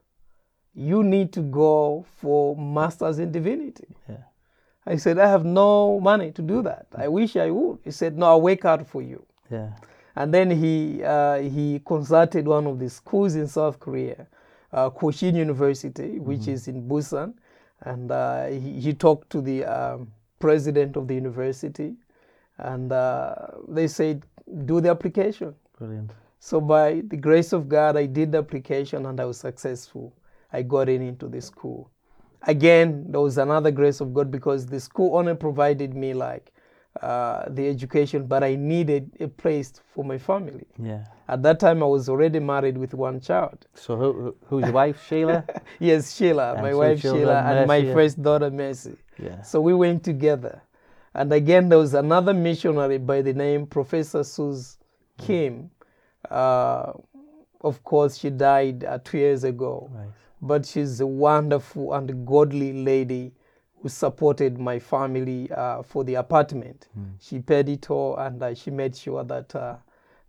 you 0.74 1.04
need 1.04 1.32
to 1.34 1.42
go 1.42 2.06
for 2.16 2.56
Masters 2.56 3.18
in 3.18 3.30
Divinity. 3.30 3.86
Yeah. 4.08 4.16
I 4.86 4.96
said, 4.96 5.18
I 5.18 5.28
have 5.28 5.44
no 5.44 6.00
money 6.00 6.32
to 6.32 6.42
do 6.42 6.62
that. 6.62 6.86
I 6.96 7.06
wish 7.08 7.36
I 7.36 7.50
would. 7.50 7.78
He 7.84 7.90
said, 7.90 8.16
No, 8.16 8.26
I'll 8.26 8.40
work 8.40 8.64
out 8.64 8.88
for 8.88 9.02
you. 9.02 9.24
Yeah. 9.50 9.70
And 10.16 10.32
then 10.32 10.50
he, 10.50 11.02
uh, 11.04 11.38
he 11.38 11.80
consulted 11.84 12.48
one 12.48 12.66
of 12.66 12.78
the 12.78 12.88
schools 12.88 13.36
in 13.36 13.46
South 13.46 13.78
Korea, 13.78 14.26
uh, 14.72 14.90
Kosin 14.90 15.36
University, 15.36 16.18
which 16.18 16.48
is 16.48 16.66
in 16.66 16.88
Busan. 16.88 17.34
And 17.82 18.10
uh, 18.10 18.46
he, 18.46 18.80
he 18.80 18.94
talked 18.94 19.30
to 19.30 19.40
the 19.40 19.64
um, 19.64 20.10
president 20.40 20.96
of 20.96 21.06
the 21.06 21.14
university. 21.14 21.94
And 22.58 22.92
uh, 22.92 23.34
they 23.68 23.86
said, 23.86 24.26
Do 24.64 24.80
the 24.80 24.90
application. 24.90 25.54
Brilliant. 25.78 26.10
So 26.40 26.60
by 26.60 27.02
the 27.06 27.16
grace 27.16 27.52
of 27.52 27.68
God, 27.68 27.96
I 27.96 28.06
did 28.06 28.32
the 28.32 28.38
application 28.38 29.06
and 29.06 29.20
I 29.20 29.26
was 29.26 29.38
successful. 29.38 30.12
I 30.52 30.62
got 30.62 30.88
in 30.88 31.02
into 31.02 31.28
the 31.28 31.40
school. 31.40 31.90
Again, 32.42 33.04
there 33.08 33.20
was 33.20 33.38
another 33.38 33.70
grace 33.70 34.00
of 34.00 34.14
God 34.14 34.30
because 34.30 34.66
the 34.66 34.80
school 34.80 35.16
only 35.16 35.34
provided 35.34 35.94
me 35.94 36.14
like 36.14 36.50
uh, 37.02 37.44
the 37.50 37.68
education, 37.68 38.26
but 38.26 38.42
I 38.42 38.56
needed 38.56 39.10
a 39.20 39.28
place 39.28 39.72
for 39.94 40.04
my 40.04 40.18
family. 40.18 40.66
Yeah. 40.82 41.04
At 41.30 41.44
that 41.44 41.60
time, 41.60 41.80
I 41.80 41.86
was 41.86 42.08
already 42.08 42.40
married 42.40 42.76
with 42.76 42.92
one 42.92 43.20
child. 43.20 43.58
So 43.74 43.94
who, 43.96 44.12
who- 44.12 44.36
who's 44.48 44.64
your 44.64 44.72
wife, 44.72 45.06
Sheila? 45.06 45.44
Yes, 45.78 46.16
Sheila, 46.16 46.54
And 46.54 46.62
my 46.62 46.74
wife 46.74 47.00
children, 47.00 47.22
Sheila, 47.22 47.38
and 47.60 47.68
my 47.68 47.80
first 47.94 48.20
daughter 48.20 48.50
Mercy. 48.50 48.96
Yeah. 49.16 49.40
So 49.42 49.60
we 49.60 49.72
went 49.72 50.02
together. 50.02 50.60
And 51.14 51.32
again, 51.32 51.68
there 51.68 51.78
was 51.78 51.94
another 51.94 52.34
missionary 52.34 52.98
by 52.98 53.22
the 53.22 53.32
name 53.32 53.66
Professor 53.66 54.24
Suz 54.24 54.78
Kim. 55.18 55.70
Uh, 56.28 56.92
of 57.60 57.82
course, 57.84 58.16
she 58.18 58.30
died 58.30 58.82
uh, 58.84 58.98
two 59.04 59.18
years 59.18 59.44
ago. 59.44 59.88
Right. 59.94 60.08
But 60.42 60.66
she's 60.66 61.00
a 61.00 61.06
wonderful 61.06 61.92
and 61.94 62.26
godly 62.26 62.72
lady 62.84 63.32
who 63.80 63.88
supported 63.88 64.58
my 64.58 64.78
family 64.80 65.48
uh, 65.52 65.82
for 65.82 66.02
the 66.04 66.14
apartment. 66.16 66.88
She 67.20 67.38
paid 67.38 67.68
it 67.68 67.88
all 67.90 68.16
and 68.16 68.42
uh, 68.42 68.54
she 68.54 68.70
made 68.70 68.96
sure 68.96 69.22
that 69.24 69.54
uh, 69.54 69.76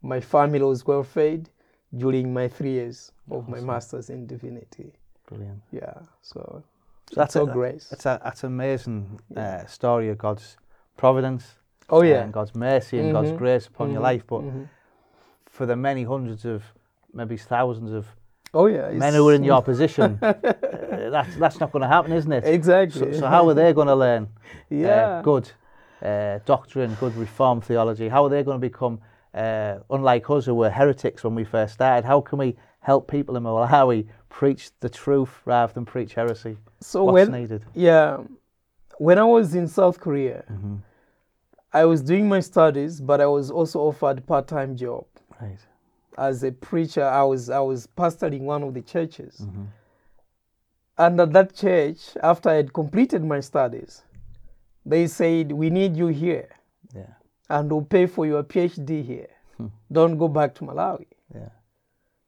my 0.01 0.19
family 0.19 0.59
was 0.61 0.85
well 0.85 1.03
fed 1.03 1.49
during 1.95 2.33
my 2.33 2.47
three 2.47 2.71
years 2.71 3.11
of 3.29 3.47
my 3.47 3.59
master's 3.59 4.09
in 4.09 4.27
divinity. 4.27 4.93
Brilliant. 5.27 5.61
Yeah, 5.71 5.93
so, 6.21 6.63
So 7.09 7.15
that's 7.19 7.35
all 7.35 7.45
grace. 7.45 7.87
That's 7.89 8.05
a 8.05 8.19
that's 8.23 8.43
an 8.43 8.47
amazing 8.53 9.19
uh, 9.35 9.65
story 9.65 10.09
of 10.09 10.17
God's 10.17 10.57
providence. 10.97 11.55
Oh, 11.89 12.01
yeah. 12.03 12.23
And 12.23 12.33
God's 12.33 12.55
mercy 12.55 12.99
and 12.99 13.11
God's 13.11 13.31
Mhm. 13.31 13.37
grace 13.37 13.67
upon 13.67 13.91
your 13.91 13.99
Mhm, 13.99 14.03
life. 14.03 14.23
But 14.27 14.41
mhm. 14.41 14.67
for 15.49 15.65
the 15.65 15.75
many 15.75 16.03
hundreds 16.03 16.45
of, 16.45 16.63
maybe 17.13 17.37
thousands 17.37 17.91
of 17.91 18.05
Oh 18.53 18.67
yeah, 18.67 18.89
men 18.91 19.13
who 19.13 19.27
are 19.29 19.33
in 19.33 19.43
your 19.43 19.61
position, 19.71 20.19
uh, 20.21 21.09
that's 21.09 21.35
that's 21.35 21.59
not 21.59 21.71
going 21.71 21.81
to 21.81 21.87
happen, 21.87 22.11
isn't 22.13 22.31
it? 22.31 22.43
exactly. 22.45 23.13
So, 23.13 23.19
so 23.19 23.27
how 23.27 23.47
are 23.47 23.53
they 23.53 23.73
going 23.73 23.87
to 23.87 23.95
learn 23.95 24.23
uh, 24.23 24.57
Yeah. 24.69 25.21
good 25.21 25.51
uh, 26.01 26.39
doctrine, 26.45 26.95
good 26.95 27.15
reform 27.15 27.61
theology? 27.61 28.09
How 28.09 28.23
are 28.25 28.29
they 28.29 28.43
going 28.43 28.59
to 28.61 28.67
become 28.69 28.99
uh, 29.33 29.79
unlike 29.89 30.29
us 30.29 30.45
who 30.45 30.55
were 30.55 30.69
heretics 30.69 31.23
when 31.23 31.35
we 31.35 31.43
first 31.43 31.73
started, 31.75 32.05
how 32.05 32.21
can 32.21 32.37
we 32.39 32.55
help 32.79 33.07
people 33.09 33.35
in 33.37 33.43
Malawi 33.43 34.07
preach 34.29 34.71
the 34.79 34.89
truth 34.89 35.29
rather 35.45 35.71
than 35.73 35.85
preach 35.85 36.13
heresy? 36.15 36.57
So 36.79 37.03
What's 37.05 37.29
when 37.29 37.41
needed? 37.41 37.65
yeah, 37.73 38.17
when 38.97 39.17
I 39.19 39.23
was 39.23 39.55
in 39.55 39.67
South 39.67 39.99
Korea, 39.99 40.43
Mm-hmm. 40.51 40.75
I 41.73 41.85
was 41.85 42.01
doing 42.01 42.27
my 42.27 42.41
studies, 42.41 42.99
but 42.99 43.21
I 43.21 43.27
was 43.27 43.49
also 43.49 43.79
offered 43.79 44.25
part-time 44.27 44.75
job 44.75 45.05
Right. 45.41 45.57
as 46.17 46.43
a 46.43 46.51
preacher. 46.51 47.03
I 47.03 47.23
was 47.23 47.49
I 47.49 47.59
was 47.61 47.87
pastoring 47.87 48.41
one 48.41 48.61
of 48.63 48.73
the 48.73 48.81
churches, 48.81 49.37
Mm-hmm. 49.41 49.63
and 50.97 51.21
at 51.21 51.31
that 51.33 51.55
church, 51.55 52.17
after 52.21 52.49
I 52.49 52.55
had 52.55 52.73
completed 52.73 53.23
my 53.23 53.39
studies, 53.39 54.03
they 54.85 55.07
said, 55.07 55.51
"We 55.53 55.69
need 55.69 55.95
you 55.95 56.07
here, 56.07 56.49
Yeah. 56.93 57.13
And 57.57 57.71
we'll 57.71 57.87
pay 57.93 58.05
for 58.07 58.25
your 58.25 58.43
PhD 58.43 59.03
here. 59.03 59.29
Hmm. 59.57 59.67
Don't 59.99 60.17
go 60.17 60.27
back 60.27 60.55
to 60.55 60.65
Malawi." 60.65 61.07
Yeah. 61.35 61.49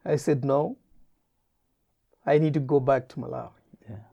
I 0.06 0.18
said, 0.18 0.46
"No. 0.54 0.78
I 2.26 2.38
need 2.38 2.54
to 2.54 2.60
go 2.74 2.80
back 2.80 3.08
to 3.10 3.20
Malawi." 3.20 3.64
Yeah. 3.90 4.04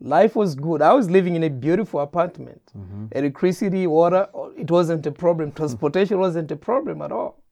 Life 0.00 0.36
was 0.36 0.54
good. 0.54 0.82
I 0.82 0.92
was 0.92 1.10
living 1.16 1.36
in 1.36 1.44
a 1.44 1.50
beautiful 1.50 2.00
apartment. 2.00 2.62
Mm-hmm. 2.76 3.06
Electricity, 3.12 3.86
water, 3.86 4.28
it 4.56 4.70
wasn't 4.70 5.06
a 5.06 5.12
problem. 5.12 5.52
Transportation 5.52 6.18
wasn't 6.18 6.50
a 6.50 6.56
problem 6.56 7.02
at 7.02 7.12
all. 7.12 7.42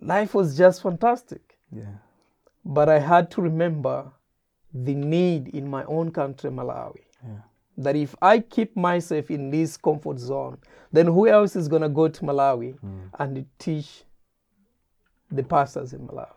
Life 0.00 0.34
was 0.34 0.56
just 0.56 0.82
fantastic. 0.82 1.58
Yeah. 1.72 1.96
But 2.64 2.88
I 2.88 2.98
had 2.98 3.30
to 3.32 3.42
remember 3.42 4.12
the 4.74 4.94
need 4.94 5.48
in 5.48 5.68
my 5.68 5.84
own 5.84 6.10
country, 6.10 6.50
Malawi. 6.50 7.05
That 7.78 7.94
if 7.96 8.14
I 8.22 8.38
keep 8.40 8.74
myself 8.76 9.30
in 9.30 9.50
this 9.50 9.76
comfort 9.76 10.18
zone, 10.18 10.58
then 10.92 11.06
who 11.06 11.28
else 11.28 11.56
is 11.56 11.68
going 11.68 11.82
to 11.82 11.88
go 11.90 12.08
to 12.08 12.22
Malawi 12.22 12.78
Mm. 12.80 13.10
and 13.18 13.46
teach 13.58 14.04
the 15.30 15.42
pastors 15.42 15.92
in 15.92 16.06
Malawi? 16.08 16.32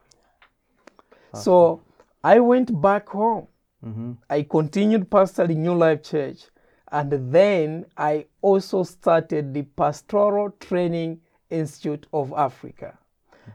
So 1.34 1.82
I 2.24 2.40
went 2.40 2.82
back 2.82 3.08
home. 3.10 3.48
Mm-hmm. 3.86 4.12
I 4.30 4.42
continued 4.44 5.10
pastoring 5.10 5.58
New 5.58 5.76
Life 5.76 6.04
Church, 6.04 6.48
and 6.92 7.32
then 7.32 7.86
I 7.96 8.26
also 8.42 8.84
started 8.84 9.54
the 9.54 9.62
Pastoral 9.62 10.50
Training 10.60 11.22
Institute 11.50 12.06
of 12.12 12.34
Africa. 12.36 12.98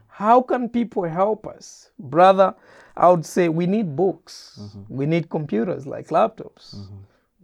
How 0.07 0.41
can 0.41 0.69
people 0.69 1.03
help 1.03 1.45
us? 1.45 1.91
Brother, 1.99 2.55
I 2.97 3.09
would 3.09 3.25
say 3.25 3.49
we 3.49 3.67
need 3.67 3.95
books, 3.95 4.59
we 4.89 5.05
need 5.05 5.29
computers 5.29 5.85
like 5.85 6.07
laptops. 6.07 6.75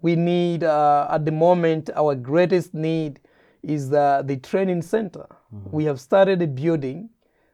We 0.01 0.15
need, 0.15 0.63
uh, 0.63 1.07
at 1.09 1.25
the 1.25 1.31
moment, 1.31 1.89
our 1.95 2.15
greatest 2.15 2.73
need 2.73 3.19
is 3.63 3.89
the, 3.89 4.23
the 4.25 4.37
training 4.37 4.81
center. 4.81 5.27
Mm-hmm. 5.53 5.69
We 5.71 5.83
have 5.85 5.99
started 5.99 6.41
a 6.41 6.47
building, 6.47 7.09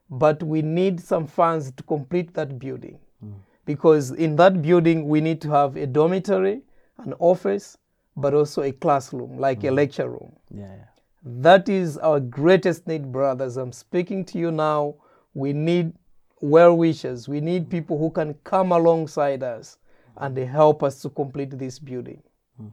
but 0.09 0.41
we 0.41 0.61
need 0.61 0.99
some 0.99 1.27
funds 1.27 1.71
to 1.71 1.83
complete 1.83 2.33
that 2.33 2.59
building 2.59 2.99
mm. 3.23 3.33
because 3.65 4.11
in 4.11 4.35
that 4.37 4.61
building 4.61 5.07
we 5.07 5.19
need 5.19 5.41
to 5.41 5.49
have 5.49 5.75
a 5.75 5.85
dormitory, 5.85 6.61
an 6.99 7.13
office, 7.19 7.77
but 8.15 8.33
also 8.33 8.63
a 8.63 8.71
classroom, 8.71 9.37
like 9.37 9.63
a 9.63 9.67
mm. 9.67 9.75
lecture 9.75 10.09
room. 10.09 10.31
Yeah. 10.49 10.63
Yeah. 10.63 10.83
That 11.25 11.67
is 11.67 11.97
our 11.97 12.21
greatest 12.21 12.87
need, 12.87 13.11
brothers. 13.11 13.57
I'm 13.57 13.73
speaking 13.73 14.23
to 14.25 14.37
you 14.37 14.51
now. 14.51 14.95
We 15.33 15.51
need 15.51 15.91
well 16.39 16.77
wishers. 16.77 17.27
We 17.27 17.41
need 17.41 17.65
mm. 17.65 17.69
people 17.69 17.97
who 17.97 18.09
can 18.09 18.33
come 18.45 18.71
alongside 18.71 19.43
us 19.43 19.77
and 20.15 20.35
they 20.35 20.45
help 20.45 20.83
us 20.83 21.01
to 21.01 21.09
complete 21.09 21.57
this 21.57 21.79
building. 21.79 22.21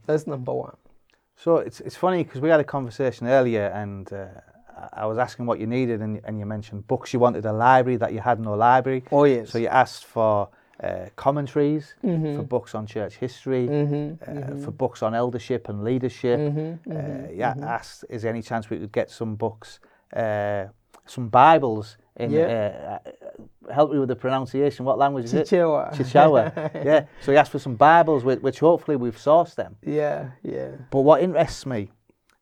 That's 0.07 0.27
number 0.27 0.53
one. 0.53 0.77
So 1.37 1.57
it's 1.59 1.81
it's 1.81 1.97
funny 1.97 2.23
because 2.25 2.41
we 2.41 2.49
had 2.49 2.61
a 2.61 2.65
conversation 2.65 3.27
earlier, 3.27 3.67
and 3.75 4.13
uh, 4.13 4.27
I- 4.93 5.07
was 5.07 5.19
asking 5.19 5.47
what 5.47 5.59
you 5.59 5.67
needed, 5.67 6.01
and, 6.01 6.21
and 6.25 6.39
you 6.39 6.47
mentioned 6.47 6.87
books. 6.87 7.13
You 7.13 7.19
wanted 7.21 7.45
a 7.45 7.53
library 7.53 7.97
that 7.99 8.13
you 8.13 8.21
had 8.21 8.39
no 8.41 8.55
library. 8.55 9.03
Oh, 9.11 9.25
yes. 9.25 9.51
So 9.51 9.59
you 9.59 9.69
asked 9.69 10.05
for 10.05 10.49
uh, 10.83 11.07
commentaries, 11.17 11.95
Mm-hmm. 12.05 12.37
for 12.37 12.43
books 12.45 12.75
on 12.75 12.87
church 12.87 13.15
history, 13.17 13.69
uh, 13.69 14.57
for 14.65 14.71
books 14.71 15.03
on 15.03 15.15
eldership 15.15 15.69
and 15.69 15.83
leadership. 15.85 16.39
Mm-hmm. 16.41 16.93
Uh, 16.93 17.31
you 17.33 17.43
asked, 17.43 18.05
is 18.09 18.23
there 18.23 18.31
any 18.31 18.43
chance 18.43 18.71
we 18.71 18.79
could 18.79 18.93
get 18.93 19.11
some 19.11 19.35
books, 19.37 19.81
uh, 20.17 20.67
some 21.07 21.29
Bibles 21.29 21.97
in? 22.17 22.31
Yeah. 22.31 22.99
Help 23.75 23.93
me 23.93 23.99
with 23.99 24.09
the 24.09 24.17
pronunciation. 24.17 24.85
What 24.85 24.99
language 24.99 25.27
is 25.27 25.35
it? 25.35 25.47
Chichewa. 25.47 25.95
Chichewa. 25.95 26.75
yeah. 26.85 27.07
So 27.23 27.33
he 27.33 27.39
asked 27.39 27.53
for 27.53 27.59
some 27.59 27.77
Bibles, 27.77 28.25
which, 28.25 28.41
which 28.41 28.61
hopefully 28.61 28.97
we've 28.97 29.17
sourced 29.17 29.55
them. 29.55 29.77
Yeah, 29.83 30.31
yeah. 30.43 30.71
But 30.91 31.01
what 31.01 31.23
interests 31.23 31.67
me 31.67 31.91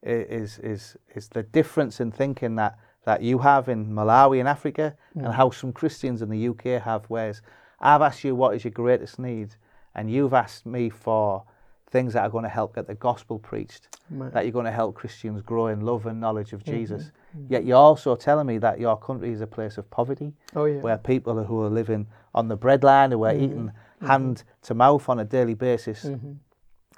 is 0.03 0.59
is 0.59 0.97
is 1.15 1.29
the 1.29 1.43
difference 1.43 2.01
in 2.01 2.11
thinking 2.11 2.57
that 2.57 2.79
that 3.05 3.23
you 3.23 3.39
have 3.39 3.69
in 3.69 3.87
Malawi 3.87 4.39
and 4.39 4.49
Africa, 4.49 4.97
and 5.15 5.27
mm. 5.27 5.35
how 5.35 5.51
some 5.51 5.73
Christians 5.73 6.23
in 6.23 6.29
the 6.29 6.49
UK 6.49 6.83
have. 6.83 7.05
Whereas 7.09 7.43
I've 7.81 8.03
asked 8.03 8.25
you 8.25 8.35
what 8.35 8.55
is 8.55 8.65
your 8.65 8.71
greatest 8.71 9.19
need, 9.19 9.57
and 9.95 10.11
you've 10.11 10.35
asked 10.35 10.67
me 10.67 10.91
for 10.91 11.45
things 11.93 12.15
that 12.15 12.23
are 12.23 12.31
going 12.31 12.43
to 12.43 12.49
help 12.51 12.75
get 12.75 12.87
the 12.87 12.95
gospel 12.95 13.39
preached, 13.39 13.99
Man. 14.11 14.31
that 14.33 14.45
you're 14.45 14.53
going 14.53 14.65
to 14.65 14.73
help 14.73 14.95
Christians 14.95 15.43
grow 15.43 15.67
in 15.67 15.83
love 15.83 16.07
and 16.07 16.19
knowledge 16.19 16.55
of 16.55 16.65
mm-hmm. 16.65 16.73
Jesus. 16.73 17.05
Mm-hmm. 17.37 17.53
Yet 17.53 17.65
you're 17.67 17.77
also 17.77 18.17
telling 18.17 18.47
me 18.47 18.59
that 18.59 18.81
your 18.81 18.97
country 18.97 19.31
is 19.31 19.43
a 19.43 19.47
place 19.47 19.77
of 19.79 19.89
poverty, 19.91 20.33
Oh, 20.57 20.65
yeah. 20.65 20.81
where 20.81 20.97
people 20.97 21.45
who 21.45 21.61
are 21.61 21.69
living 21.69 22.07
on 22.35 22.49
the 22.49 22.57
breadline, 22.57 23.13
who 23.13 23.25
are 23.25 23.33
mm-hmm. 23.33 23.45
eating 23.45 23.73
hand 24.01 24.43
to 24.63 24.75
mouth 24.75 25.09
on 25.09 25.21
a 25.21 25.25
daily 25.25 25.55
basis. 25.55 26.11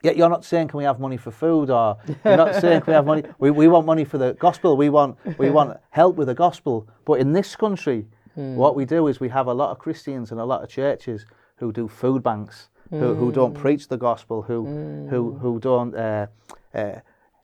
Yet 0.03 0.19
you're 0.19 0.29
not 0.29 0.45
saying 0.45 0.69
can 0.69 0.79
we 0.79 0.85
have 0.85 1.01
money 1.01 1.17
for 1.17 1.31
food, 1.31 1.71
or 1.71 1.97
you're 2.25 2.37
not 2.37 2.55
saying 2.61 2.83
can 2.83 2.93
we 2.93 2.95
have 2.95 3.07
money. 3.07 3.23
We, 3.39 3.51
we 3.51 3.69
want 3.69 3.87
money 3.87 4.05
for 4.05 4.19
the 4.19 4.35
gospel. 4.35 4.77
We 4.77 4.91
want 4.91 5.17
we 5.39 5.51
want 5.51 5.79
help 5.91 6.17
with 6.17 6.29
the 6.29 6.35
gospel. 6.35 6.87
But 7.05 7.15
in 7.21 7.33
this 7.33 7.57
country, 7.57 8.07
hmm. 8.35 8.55
what 8.55 8.77
we 8.77 8.85
do 8.85 9.09
is 9.09 9.19
we 9.19 9.31
have 9.31 9.47
a 9.47 9.55
lot 9.55 9.71
of 9.71 9.79
Christians 9.79 10.31
and 10.31 10.41
a 10.41 10.45
lot 10.45 10.63
of 10.63 10.69
churches 10.69 11.27
who 11.57 11.73
do 11.73 11.89
food 11.89 12.23
banks, 12.23 12.69
who, 12.91 13.15
who 13.15 13.33
don't 13.33 13.55
preach 13.55 13.89
the 13.89 13.97
gospel, 13.97 14.43
who 14.43 14.67
who 15.11 15.33
who 15.35 15.59
don't. 15.61 15.95
Uh, 15.95 16.27
uh, 16.75 17.01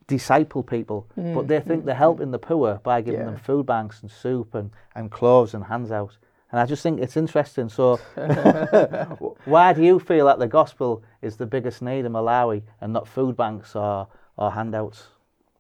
disciple 0.07 0.65
people 0.65 1.07
but 1.15 1.47
they 1.47 1.61
think 1.61 1.85
they're 1.85 1.95
helping 1.95 2.33
the 2.33 2.39
poor 2.39 2.81
by 2.83 3.01
giving 3.01 3.21
Yeah. 3.21 3.27
them 3.27 3.37
food 3.37 3.65
banks 3.65 4.03
and 4.03 4.11
soup 4.11 4.57
and, 4.57 4.73
and 4.97 5.09
clothes 5.09 5.55
and 5.55 5.63
hands 5.63 5.93
out 5.93 6.19
and 6.51 6.61
I 6.61 6.67
just 6.67 6.83
think 6.83 6.99
it's 7.01 7.17
interesting. 7.17 7.69
So, 7.69 7.99
why 9.45 9.73
do 9.73 9.85
you 9.85 10.01
feel 10.01 10.27
that 10.27 10.41
the 10.41 10.49
gospel 10.49 11.05
is 11.23 11.37
the 11.37 11.47
biggest 11.47 11.81
need 11.81 12.05
in 12.07 12.13
Malawi 12.13 12.63
and 12.81 12.93
not 12.93 13.07
food 13.07 13.37
banks 13.37 13.77
or, 13.77 14.09
or 14.37 14.51
handouts? 14.51 15.07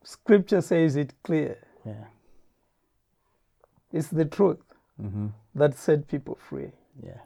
Scripture 0.03 0.61
says 0.61 0.97
it 0.97 1.15
clear. 1.23 1.57
Yeah. 1.87 2.07
It's 3.93 4.09
the 4.09 4.25
truth 4.25 4.59
Mm-hmm. 5.01 5.29
that 5.55 5.79
set 5.79 6.09
people 6.09 6.35
free. 6.49 6.73
Yeah. 7.03 7.21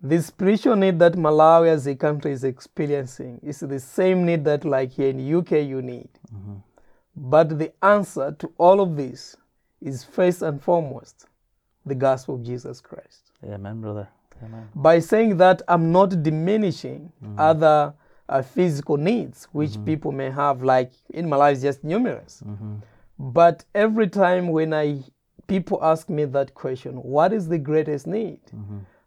The 0.00 0.22
spiritual 0.22 0.76
need 0.76 0.98
that 1.00 1.14
Malawi 1.14 1.68
as 1.68 1.86
a 1.86 1.94
country 1.94 2.32
is 2.32 2.44
experiencing 2.44 3.40
is 3.42 3.60
the 3.60 3.80
same 3.80 4.24
need 4.24 4.44
that, 4.44 4.64
like 4.64 4.92
here 4.92 5.08
in 5.08 5.16
the 5.16 5.38
UK, 5.38 5.66
you 5.68 5.82
need. 5.82 6.08
Mm-hmm. 6.32 6.54
But 7.16 7.58
the 7.58 7.72
answer 7.82 8.34
to 8.38 8.52
all 8.58 8.80
of 8.80 8.96
this 8.96 9.36
is 9.80 10.04
first 10.04 10.42
and 10.42 10.62
foremost 10.62 11.26
the 11.84 11.96
gospel 11.96 12.36
of 12.36 12.44
Jesus 12.44 12.80
Christ. 12.80 13.32
Amen, 13.44 13.80
brother. 13.80 14.08
Amen. 14.44 14.68
By 14.74 15.00
saying 15.00 15.36
that, 15.38 15.62
I'm 15.66 15.90
not 15.90 16.22
diminishing 16.22 17.12
mm-hmm. 17.22 17.40
other 17.40 17.92
uh, 18.28 18.42
physical 18.42 18.96
needs 18.96 19.48
which 19.52 19.70
mm-hmm. 19.70 19.84
people 19.84 20.12
may 20.12 20.30
have, 20.30 20.62
like 20.62 20.92
in 21.10 21.26
Malawi, 21.26 21.52
it's 21.52 21.62
just 21.62 21.82
numerous. 21.82 22.42
But 23.18 23.64
every 23.74 24.08
time 24.08 24.48
when 24.48 24.72
I 24.72 25.02
people 25.48 25.82
ask 25.82 26.08
me 26.08 26.24
that 26.26 26.54
question, 26.54 27.02
what 27.02 27.32
is 27.32 27.48
the 27.48 27.58
greatest 27.58 28.06
need? 28.06 28.40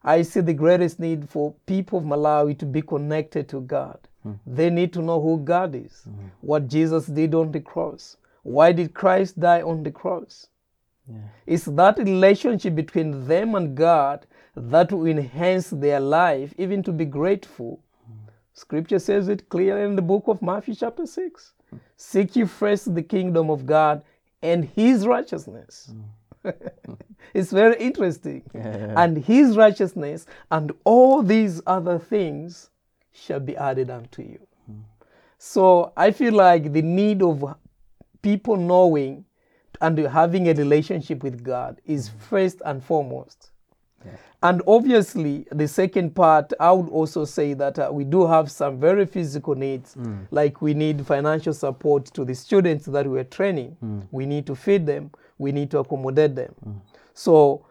I 0.03 0.23
see 0.23 0.41
the 0.41 0.53
greatest 0.53 0.99
need 0.99 1.29
for 1.29 1.53
people 1.65 1.99
of 1.99 2.05
Malawi 2.05 2.57
to 2.59 2.65
be 2.65 2.81
connected 2.81 3.47
to 3.49 3.61
God. 3.61 3.99
Hmm. 4.23 4.33
They 4.45 4.69
need 4.69 4.93
to 4.93 5.01
know 5.01 5.21
who 5.21 5.39
God 5.39 5.75
is, 5.75 6.01
hmm. 6.03 6.27
what 6.41 6.67
Jesus 6.67 7.05
did 7.05 7.35
on 7.35 7.51
the 7.51 7.59
cross. 7.59 8.17
Why 8.43 8.71
did 8.71 8.93
Christ 8.93 9.39
die 9.39 9.61
on 9.61 9.83
the 9.83 9.91
cross? 9.91 10.47
It's 11.45 11.65
that 11.65 11.97
relationship 11.97 12.73
between 12.73 13.27
them 13.27 13.55
and 13.55 13.75
God 13.75 14.25
that 14.55 14.93
will 14.93 15.07
enhance 15.07 15.69
their 15.69 15.99
life, 15.99 16.53
even 16.57 16.81
to 16.83 16.91
be 16.93 17.05
grateful. 17.05 17.81
Hmm. 18.05 18.29
Scripture 18.53 18.99
says 18.99 19.27
it 19.27 19.49
clearly 19.49 19.83
in 19.83 19.95
the 19.95 20.01
book 20.01 20.23
of 20.27 20.41
Matthew, 20.41 20.75
chapter 20.75 21.05
6. 21.05 21.53
Seek 21.97 22.35
ye 22.35 22.45
first 22.45 22.93
the 22.95 23.03
kingdom 23.03 23.49
of 23.49 23.65
God 23.65 24.03
and 24.41 24.65
his 24.65 25.05
righteousness. 25.05 25.91
it's 27.33 27.51
very 27.51 27.75
interesting. 27.79 28.43
And 28.53 29.17
his 29.17 29.57
righteousness 29.57 30.25
and 30.49 30.71
all 30.83 31.21
these 31.23 31.61
other 31.65 31.99
things 31.99 32.69
shall 33.13 33.39
be 33.39 33.55
added 33.57 33.89
unto 33.89 34.21
you. 34.21 34.39
So 35.37 35.91
I 35.97 36.11
feel 36.11 36.33
like 36.33 36.71
the 36.71 36.83
need 36.83 37.23
of 37.23 37.55
people 38.21 38.57
knowing 38.57 39.25
and 39.81 39.97
having 39.97 40.47
a 40.49 40.53
relationship 40.53 41.23
with 41.23 41.43
God 41.43 41.81
is 41.85 42.09
mm-hmm. 42.09 42.19
first 42.19 42.61
and 42.63 42.83
foremost 42.83 43.51
And 44.43 44.61
obviously, 44.65 45.45
the 45.51 45.67
second 45.67 46.15
part, 46.15 46.51
I 46.59 46.71
would 46.71 46.89
also 46.89 47.25
say 47.25 47.53
that 47.53 47.77
uh, 47.77 47.89
we 47.91 48.03
do 48.03 48.25
have 48.25 48.49
some 48.49 48.79
very 48.79 49.05
physical 49.05 49.53
needs, 49.53 49.93
mm. 49.95 50.25
like 50.31 50.61
we 50.61 50.73
need 50.73 51.05
financial 51.05 51.53
support 51.53 52.05
to 52.05 52.25
the 52.25 52.33
students 52.33 52.85
that 52.87 53.05
we're 53.05 53.23
training. 53.23 53.77
Mm. 53.83 54.07
We 54.09 54.25
need 54.25 54.47
to 54.47 54.55
feed 54.55 54.87
them, 54.87 55.11
we 55.37 55.51
need 55.51 55.69
to 55.71 55.79
accommodate 55.79 56.35
them. 56.35 56.55
Mm. 56.67 56.81
So, 57.13 57.65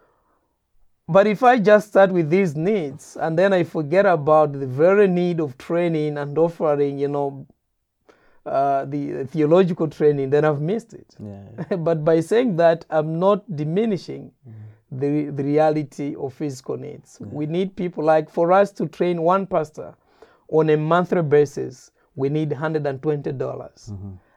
but 1.09 1.27
if 1.27 1.43
I 1.43 1.59
just 1.59 1.89
start 1.89 2.13
with 2.13 2.31
these 2.31 2.55
needs 2.57 3.17
and 3.21 3.39
then 3.39 3.53
I 3.53 3.65
forget 3.65 4.07
about 4.07 4.53
the 4.53 4.67
very 4.67 5.09
need 5.09 5.41
of 5.41 5.59
training 5.59 6.19
and 6.19 6.37
offering, 6.39 6.99
you 6.99 7.09
know, 7.09 7.47
uh, 8.47 8.85
the 8.85 9.25
theological 9.27 9.89
training, 9.89 10.31
then 10.31 10.45
I've 10.45 10.61
missed 10.61 10.95
it. 10.95 11.15
Yeah. 11.19 11.77
but 11.79 12.05
by 12.05 12.21
saying 12.21 12.57
that, 12.57 12.85
I'm 12.91 13.19
not 13.19 13.45
diminishing 13.55 14.33
the, 14.91 15.31
the 15.31 15.45
reality 15.45 16.15
of 16.17 16.33
physical 16.35 16.77
needs. 16.77 17.19
We 17.21 17.47
need 17.47 17.77
people 17.77 18.05
like 18.05 18.31
for 18.31 18.53
us 18.53 18.71
to 18.73 18.87
train 18.87 19.23
one 19.23 19.47
pastor 19.47 19.95
on 20.49 20.71
a 20.71 20.77
monthly 20.77 21.23
basis, 21.23 21.91
we 22.17 22.29
need 22.29 22.51
$120. 22.51 23.39
dollars 23.39 23.93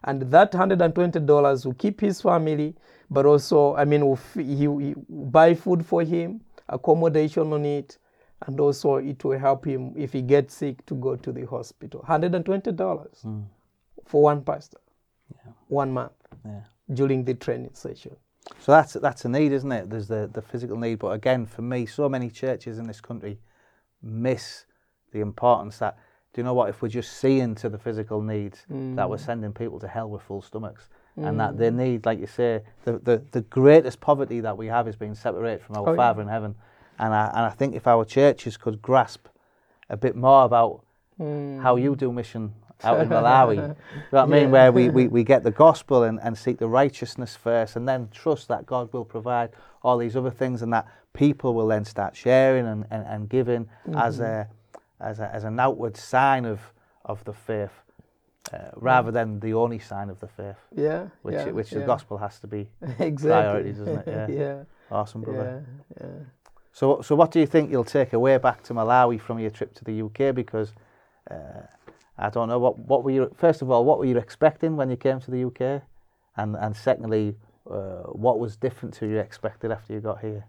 And 0.06 0.22
that 0.32 0.52
$120 0.52 1.66
will 1.66 1.74
keep 1.76 2.02
his 2.02 2.22
family, 2.22 2.76
but 3.10 3.26
also, 3.26 3.76
I 3.76 3.86
mean, 3.86 4.06
will 4.06 4.14
f- 4.14 4.36
he, 4.36 4.66
he 4.66 4.96
buy 5.10 5.54
food 5.56 5.86
for 5.86 6.04
him, 6.04 6.42
accommodation 6.68 7.54
on 7.54 7.66
it, 7.66 7.98
and 8.46 8.60
also 8.60 8.96
it 8.96 9.24
will 9.24 9.40
help 9.40 9.66
him 9.66 9.94
if 9.96 10.12
he 10.12 10.22
gets 10.22 10.56
sick 10.56 10.86
to 10.88 10.96
go 10.96 11.16
to 11.16 11.32
the 11.32 11.46
hospital. 11.48 12.04
$120 12.08 13.22
hmm. 13.22 13.42
for 14.06 14.22
one 14.24 14.44
pastor, 14.44 14.80
one 15.68 15.92
month 15.92 16.12
Yeah. 16.46 16.62
during 16.94 17.24
the 17.24 17.36
training 17.36 17.74
session. 17.74 18.16
So 18.60 18.74
that's 18.74 18.94
that's 18.94 19.24
a 19.24 19.30
need, 19.30 19.54
isn't 19.54 19.72
it? 19.72 19.90
There's 19.90 20.10
the, 20.10 20.30
the 20.34 20.42
physical 20.42 20.76
need, 20.78 21.00
but 21.00 21.12
again, 21.12 21.46
for 21.46 21.62
me, 21.62 21.86
so 21.86 22.10
many 22.10 22.30
churches 22.30 22.78
in 22.78 22.88
this 22.88 23.00
country 23.00 23.40
miss 24.02 24.66
the 25.14 25.22
importance 25.22 25.78
that. 25.78 25.98
Do 26.34 26.42
you 26.42 26.44
know 26.44 26.54
what? 26.54 26.70
If 26.70 26.82
we're 26.82 26.90
just 26.90 27.18
seeing 27.18 27.54
to 27.56 27.70
the 27.70 27.78
physical 27.78 28.22
needs, 28.22 28.66
that 28.68 29.10
we're 29.10 29.18
mm. 29.18 29.26
sending 29.26 29.54
people 29.54 29.80
to 29.80 29.88
hell 29.88 30.10
with 30.10 30.24
full 30.24 30.42
stomachs, 30.42 30.90
and 31.16 31.40
that 31.40 31.58
they 31.58 31.70
mm. 31.70 31.76
need, 31.76 32.06
like 32.06 32.20
you 32.20 32.28
say, 32.28 32.64
the, 32.86 32.98
the, 33.00 33.24
the 33.32 33.42
greatest 33.42 34.02
poverty 34.02 34.40
that 34.40 34.58
we 34.58 34.66
have 34.66 34.88
is 34.88 34.96
being 34.96 35.14
separated 35.14 35.62
from 35.62 35.78
our 35.78 35.90
Oh, 35.90 35.92
yeah. 35.92 35.98
Father 35.98 36.22
in 36.24 36.28
heaven, 36.28 36.56
and 36.98 37.14
I 37.14 37.28
and 37.28 37.46
I 37.46 37.52
think 37.52 37.76
if 37.76 37.86
our 37.86 38.04
churches 38.04 38.58
could 38.58 38.82
grasp 38.82 39.28
a 39.90 39.98
bit 39.98 40.16
more 40.16 40.46
about 40.46 40.84
how 41.20 41.76
you 41.76 41.94
mm. 41.94 41.98
do 41.98 42.12
mission 42.12 42.54
out 42.84 43.00
in 43.00 43.10
Malawi. 43.10 43.56
you 43.56 43.62
know 43.62 43.76
what 44.10 44.24
I 44.24 44.26
mean? 44.26 44.44
Yeah. 44.44 44.50
Where 44.50 44.72
we, 44.72 44.90
we, 44.90 45.08
we 45.18 45.24
get 45.24 45.44
the 45.44 45.52
gospel 45.52 46.04
and, 46.04 46.20
and 46.22 46.38
seek 46.38 46.58
the 46.58 46.68
righteousness 46.68 47.36
first 47.36 47.76
and 47.76 47.88
then 47.88 48.10
trust 48.12 48.48
that 48.50 48.66
God 48.66 48.92
will 48.94 49.06
provide 49.06 49.52
all 49.84 49.98
these 49.98 50.16
other 50.16 50.32
things 50.32 50.62
and 50.62 50.74
that 50.74 50.88
people 51.14 51.54
will 51.54 51.68
then 51.68 51.86
start 51.86 52.16
sharing 52.16 52.66
and, 52.66 52.86
and, 52.90 53.06
and 53.06 53.30
giving 53.30 53.68
as 53.96 54.20
mm-hmm. 54.20 54.24
a 54.26 54.48
as 55.04 55.20
a 55.20 55.30
as 55.36 55.44
an 55.44 55.60
outward 55.60 55.98
sign 55.98 56.46
of 56.46 56.60
of 57.06 57.24
the 57.26 57.34
faith. 57.34 57.72
Uh, 58.54 58.58
rather 58.76 59.10
than 59.12 59.40
the 59.40 59.54
only 59.54 59.80
sign 59.80 60.10
of 60.10 60.20
the 60.20 60.28
faith, 60.28 60.58
Yeah, 60.76 61.08
which 61.22 61.36
yeah, 61.36 61.52
which 61.52 61.70
the 61.72 61.80
yeah. 61.80 61.86
gospel 61.86 62.18
has 62.18 62.40
to 62.40 62.48
be 62.48 62.68
exactly. 63.00 63.70
isn't 63.70 63.88
it? 63.88 64.08
Yeah. 64.08 64.28
yeah, 64.42 64.64
awesome, 64.92 65.22
brother. 65.22 65.64
yeah, 66.02 66.08
yeah. 66.08 66.26
So, 66.74 67.02
so 67.02 67.16
what 67.16 67.32
do 67.32 67.40
you 67.40 67.48
think 67.48 67.72
you'll 67.72 67.86
take 67.86 68.12
away 68.14 68.38
back 68.38 68.62
to 68.64 68.74
Malawi 68.74 69.18
from 69.20 69.40
your 69.40 69.50
trip 69.50 69.74
to 69.76 69.86
the 69.86 70.02
UK? 70.02 70.36
Because 70.36 70.74
uh, 71.32 71.62
I 72.18 72.30
don't 72.30 72.50
know 72.50 72.60
what 72.60 72.78
what 72.80 73.04
were 73.06 73.12
you 73.12 73.32
first 73.38 73.62
of 73.62 73.72
all 73.72 73.86
what 73.86 73.98
were 73.98 74.06
you 74.06 74.18
expecting 74.18 74.76
when 74.76 74.90
you 74.90 74.98
came 74.98 75.20
to 75.22 75.32
the 75.32 75.46
UK, 75.46 75.82
and 76.36 76.56
and 76.58 76.76
secondly, 76.76 77.36
uh, 77.72 78.04
what 78.12 78.40
was 78.40 78.58
different 78.58 78.94
to 78.96 79.08
you 79.08 79.20
expected 79.20 79.72
after 79.72 79.94
you 79.94 80.02
got 80.02 80.20
here? 80.20 80.46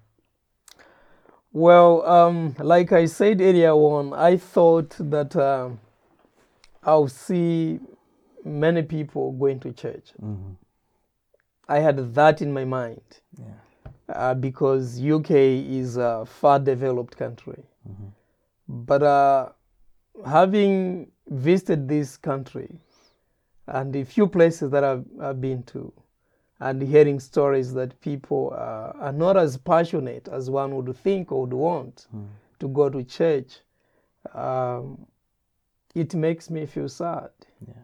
Well, 1.54 2.04
um, 2.04 2.56
like 2.58 2.90
I 2.90 3.06
said 3.06 3.40
earlier 3.40 3.70
on, 3.70 4.12
I 4.12 4.36
thought 4.36 4.96
that 4.98 5.36
um 5.36 5.78
I'll 6.82 7.06
see 7.08 7.78
many 8.44 8.82
people 8.82 9.30
going 9.32 9.60
to 9.60 9.72
church. 9.72 10.12
I 11.68 11.78
had 11.78 12.14
that 12.14 12.42
in 12.42 12.52
my 12.52 12.64
mind 12.64 13.00
Yeah. 13.38 13.44
uh, 14.08 14.34
because 14.34 15.00
UK 15.00 15.30
is 15.30 15.96
a 15.96 16.26
far 16.26 16.58
developed 16.58 17.16
country. 17.16 17.62
But 18.68 19.02
uh, 19.02 19.48
having 20.26 21.12
visited 21.28 21.88
this 21.88 22.16
country 22.16 22.68
and 23.66 23.94
a 23.96 24.04
few 24.04 24.26
places 24.26 24.70
that 24.72 24.82
I've, 24.82 25.04
I've 25.20 25.40
been 25.40 25.62
to, 25.74 25.92
and 26.60 26.80
hearing 26.82 27.20
stories 27.20 27.74
that 27.74 28.00
people 28.00 28.52
uh, 28.56 28.92
are 29.06 29.12
not 29.12 29.36
as 29.36 29.56
passionate 29.56 30.28
as 30.28 30.48
one 30.50 30.74
would 30.76 30.96
think 30.96 31.32
or 31.32 31.42
would 31.42 31.52
want 31.52 32.06
to 32.60 32.68
go 32.68 32.88
to 32.88 33.02
church, 33.02 33.60
um, 34.34 35.06
it 35.94 36.14
makes 36.14 36.50
me 36.50 36.66
feel 36.66 36.88
sad 36.88 37.30
Yeah. 37.66 37.74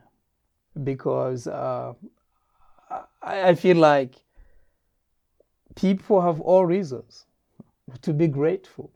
because 0.85 1.47
uh, 1.47 1.93
I, 3.23 3.49
I 3.51 3.55
feel 3.55 3.77
like 3.77 4.15
people 5.75 6.21
have 6.21 6.41
all 6.41 6.65
reasons 6.67 7.27
to 8.03 8.13
be 8.13 8.29
grateful, 8.29 8.91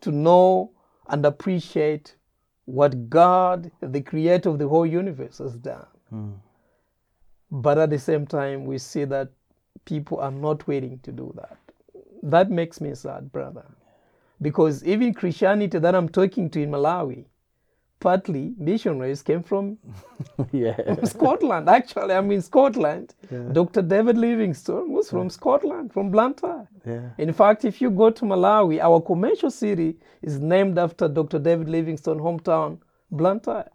to 0.00 0.10
know 0.10 0.70
and 1.08 1.24
appreciate 1.26 2.16
what 2.64 3.10
God, 3.10 3.70
the 3.80 4.00
creator 4.00 4.48
of 4.48 4.58
the 4.58 4.68
whole 4.68 4.86
universe, 4.86 5.38
has 5.38 5.54
done. 5.56 5.86
But 7.50 7.78
at 7.78 7.90
the 7.90 7.98
same 7.98 8.26
time, 8.26 8.64
we 8.64 8.78
see 8.78 9.04
that 9.04 9.30
people 9.84 10.18
are 10.18 10.30
not 10.30 10.66
willing 10.66 11.00
to 11.00 11.12
do 11.12 11.32
that. 11.36 11.58
That 12.22 12.50
makes 12.50 12.80
me 12.80 12.94
sad, 12.94 13.32
brother. 13.32 13.64
Because 14.42 14.84
even 14.84 15.14
Christianity 15.14 15.78
that 15.78 15.94
I'm 15.94 16.08
talking 16.08 16.48
to 16.50 16.62
in 16.62 16.70
Malawi, 16.70 17.24
partly 17.98 18.54
missionaries 18.58 19.22
came 19.22 19.42
from 19.42 19.76
yeah. 20.52 20.76
Scotland. 21.04 21.68
Actually, 21.68 22.14
I'm 22.14 22.30
in 22.30 22.40
Scotland. 22.40 23.14
Dr. 23.52 23.82
David 23.82 24.16
Livingstone 24.16 24.92
was 24.92 25.10
from 25.10 25.28
Scotland, 25.28 25.92
from 25.92 26.10
Blantyre. 26.10 26.66
Yeah. 26.86 27.10
In 27.18 27.32
fact, 27.32 27.64
if 27.64 27.80
you 27.82 27.90
go 27.90 28.10
to 28.10 28.24
Malawi, 28.24 28.80
our 28.80 29.00
commercial 29.00 29.50
city 29.50 29.96
is 30.22 30.38
named 30.38 30.78
after 30.78 31.08
Dr. 31.08 31.38
David 31.38 31.68
Livingstone 31.68 32.18
hometown, 32.18 32.78
Blantyre. 33.10 33.68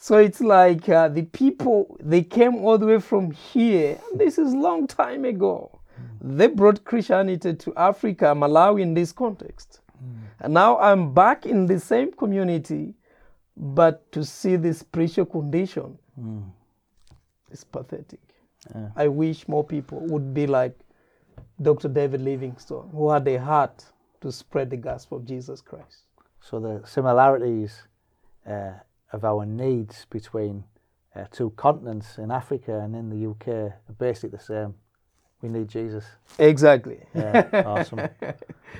Yeah. 0.00 0.06
So 0.06 0.18
it's 0.18 0.40
like 0.40 0.88
uh, 0.88 1.08
the 1.08 1.22
people 1.24 1.96
they 2.00 2.22
came 2.22 2.56
all 2.64 2.78
the 2.78 2.86
way 2.86 3.00
from 3.00 3.30
here. 3.32 3.98
This 4.14 4.38
is 4.38 4.54
long 4.54 4.86
time 4.86 5.24
ago. 5.24 5.80
They 6.22 6.46
brought 6.48 6.84
Christianity 6.84 7.54
to 7.54 7.74
Africa, 7.76 8.26
Malawi 8.34 8.82
in 8.82 8.94
this 8.94 9.12
context. 9.12 9.80
And 10.40 10.54
now 10.54 10.78
I'm 10.78 11.12
back 11.14 11.46
in 11.46 11.66
the 11.66 11.78
same 11.78 12.12
community, 12.12 12.94
but 13.56 14.10
to 14.12 14.24
see 14.24 14.56
the 14.56 14.72
spiritual 14.74 15.26
condition 15.26 15.98
is 17.50 17.64
pathetic. 17.64 18.20
I 18.96 19.08
wish 19.08 19.48
more 19.48 19.64
people 19.64 20.00
would 20.08 20.32
be 20.34 20.46
like 20.46 20.78
Dr. 21.62 21.88
David 21.88 22.22
Livingstone, 22.22 22.90
who 22.92 23.10
had 23.10 23.28
a 23.28 23.38
heart 23.38 23.84
to 24.22 24.32
spread 24.32 24.70
the 24.70 24.76
gospel 24.78 25.18
of 25.18 25.26
Jesus 25.26 25.60
Christ. 25.60 26.04
So 26.40 26.60
the 26.60 26.82
similarities 26.86 27.82
uh, 28.46 28.72
of 29.12 29.24
our 29.24 29.44
needs 29.46 30.06
between 30.10 30.64
uh, 31.16 31.24
two 31.30 31.50
continents 31.50 32.18
in 32.18 32.30
Africa 32.30 32.78
and 32.80 32.94
in 32.94 33.10
the 33.10 33.30
UK 33.30 33.48
are 33.48 33.74
basically 33.98 34.30
the 34.30 34.44
same. 34.44 34.74
We 35.42 35.48
need 35.48 35.68
Jesus. 35.68 36.04
Exactly. 36.38 36.98
Yeah, 37.14 37.48
awesome. 37.66 38.00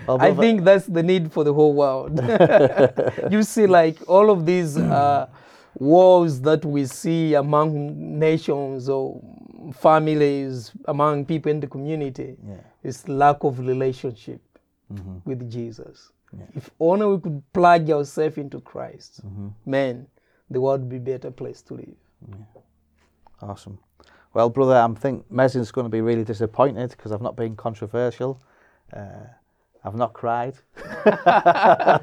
Well, 0.06 0.20
I 0.20 0.34
think 0.34 0.62
that's 0.62 0.84
the 0.86 1.02
need 1.02 1.32
for 1.32 1.42
the 1.42 1.54
whole 1.54 1.72
world. 1.72 2.20
you 3.30 3.42
see, 3.42 3.66
like 3.66 3.96
all 4.06 4.30
of 4.30 4.44
these 4.44 4.76
uh, 4.76 5.26
wars 5.74 6.40
that 6.42 6.62
we 6.64 6.84
see 6.84 7.32
among 7.34 8.18
nations 8.18 8.90
or 8.90 9.22
families, 9.72 10.72
among 10.84 11.24
people 11.24 11.50
in 11.50 11.60
the 11.60 11.66
community, 11.66 12.36
Yeah. 12.46 12.56
is 12.82 13.08
lack 13.08 13.42
of 13.42 13.58
relationship 13.58 14.40
with 15.24 15.50
Jesus. 15.50 16.12
If 16.54 16.70
only 16.78 17.06
we 17.06 17.20
could 17.20 17.42
plug 17.52 17.90
ourselves 17.90 18.36
into 18.38 18.60
Christ, 18.60 19.20
man, 19.64 20.06
the 20.50 20.60
world 20.60 20.80
would 20.80 20.88
be 20.90 20.96
a 20.96 21.00
better 21.00 21.30
place 21.30 21.62
to 21.62 21.74
live. 21.74 21.94
Awesome. 23.42 23.78
Well, 24.34 24.48
brother, 24.50 24.76
I 24.76 24.88
think 24.94 25.30
Mezin's 25.30 25.72
going 25.72 25.86
to 25.86 25.90
be 25.90 26.00
really 26.00 26.24
disappointed 26.24 26.90
because 26.90 27.12
I've 27.12 27.22
not 27.22 27.36
been 27.36 27.56
controversial. 27.56 28.40
Uh, 28.94 29.26
I've 29.82 29.96
not 29.96 30.12
cried. 30.12 30.54
uh, 31.06 31.98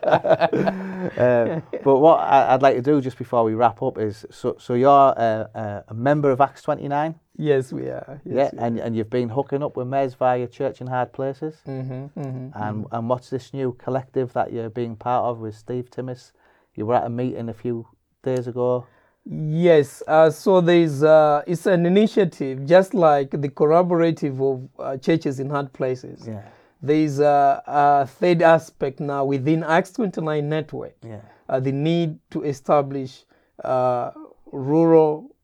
but 1.84 1.98
what 2.00 2.20
I, 2.20 2.54
I'd 2.54 2.62
like 2.62 2.76
to 2.76 2.82
do 2.82 3.00
just 3.02 3.18
before 3.18 3.44
we 3.44 3.54
wrap 3.54 3.82
up 3.84 3.98
is 4.00 4.26
so, 4.32 4.56
so 4.60 4.74
you're 4.74 4.90
uh, 5.18 5.82
a 5.88 5.94
member 5.94 6.32
of 6.32 6.42
Acts 6.42 6.62
29, 6.64 7.16
Yes, 7.40 7.72
we 7.72 7.84
are. 7.84 8.20
yeah, 8.26 8.50
we 8.52 8.58
and, 8.60 8.80
and 8.80 8.96
you've 8.96 9.12
been 9.12 9.30
hooking 9.30 9.62
up 9.62 9.78
with 9.78 9.86
Mez 9.88 10.16
via 10.16 10.48
Church 10.48 10.82
in 10.82 10.88
Hard 10.88 11.14
Places. 11.14 11.56
Mm-hmm, 11.68 12.20
mm-hmm, 12.20 12.62
And, 12.62 12.88
and 12.92 13.10
what's 13.10 13.30
this 13.30 13.54
new 13.54 13.74
collective 13.74 14.34
that 14.34 14.52
you're 14.52 14.72
being 14.72 14.96
part 14.96 15.26
of 15.26 15.38
with 15.40 15.56
Steve 15.56 15.92
Timmis? 15.92 16.32
You 16.74 16.88
were 16.88 16.96
at 16.96 17.06
a 17.06 17.10
meeting 17.10 17.48
a 17.50 17.54
few 17.54 17.88
days 18.28 18.48
ago. 18.48 18.86
Yes, 19.30 20.04
uh, 20.08 20.30
so 20.30 20.62
there's 20.62 21.04
uh, 21.04 21.42
it's 21.48 21.66
an 21.66 21.86
initiative 21.86 22.66
just 22.66 22.94
like 22.94 23.32
the 23.32 23.50
collaborative 23.50 24.40
of 24.50 24.70
uh, 24.80 24.98
churches 24.98 25.40
in 25.40 25.50
hard 25.50 25.74
places. 25.74 26.26
Yeah. 26.28 26.44
There's 26.82 27.20
a, 27.20 27.62
a 27.66 28.08
third 28.08 28.42
aspect 28.42 29.00
now 29.00 29.26
within 29.26 29.64
Acts 29.64 29.92
29 29.92 30.48
network 30.48 30.96
Yeah. 31.04 31.22
uh, 31.50 31.60
the 31.60 31.72
need 31.72 32.20
to 32.30 32.44
establish 32.44 33.26
uh, 33.64 34.12
rural 34.52 35.36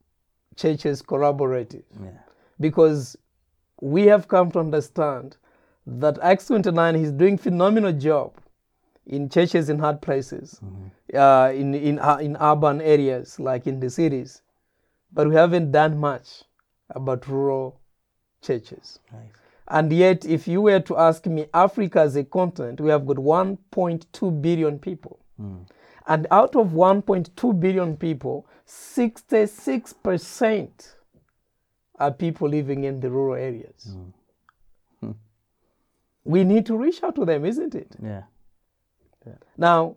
churches 0.56 1.02
collaborative 1.02 1.84
Yeah. 2.02 2.12
because 2.60 3.18
we 3.82 4.04
have 4.14 4.28
come 4.28 4.52
to 4.52 4.60
understand 4.60 5.36
that 5.88 6.20
Acts 6.22 6.46
29 6.48 6.96
is 6.96 7.12
doing 7.12 7.38
phenomenal 7.38 7.92
job 7.92 8.32
in 9.06 9.30
churches 9.30 9.70
in 9.70 9.80
hard 9.80 10.02
places, 10.02 10.60
uh, 11.14 11.52
in, 11.54 11.76
in, 11.76 12.00
uh, 12.00 12.18
in 12.18 12.38
urban 12.40 12.82
areas 12.82 13.40
like 13.40 13.68
in 13.68 13.80
the 13.80 13.90
cities. 13.90 14.42
But 15.12 15.30
we 15.30 15.36
haven't 15.36 15.72
done 15.72 15.98
much 15.98 16.44
about 16.90 17.28
rural 17.28 17.80
churches. 18.42 19.00
And 19.68 19.92
yet, 19.94 20.26
if 20.26 20.48
you 20.48 20.62
were 20.62 20.80
to 20.82 20.98
ask 20.98 21.26
me, 21.26 21.48
Africa 21.54 22.02
as 22.02 22.16
a 22.16 22.24
continent, 22.24 22.82
we 22.82 22.90
have 22.90 23.06
got 23.06 23.18
1.2 23.18 24.42
billion 24.42 24.80
people. 24.80 25.20
And 26.08 26.28
out 26.32 26.56
of 26.56 26.72
1.2 26.72 27.60
billion 27.60 27.98
people, 27.98 28.48
66% 28.68 30.96
are 32.00 32.12
people 32.12 32.50
living 32.50 32.84
in 32.84 33.00
the 33.00 33.10
rural 33.10 33.36
areas. 33.36 33.96
We 36.26 36.44
need 36.44 36.66
to 36.68 36.78
reach 36.78 37.02
out 37.04 37.16
to 37.16 37.26
them, 37.26 37.46
isn't 37.46 37.76
it? 37.76 37.96
Yeah. 38.02 38.24
Now, 39.58 39.96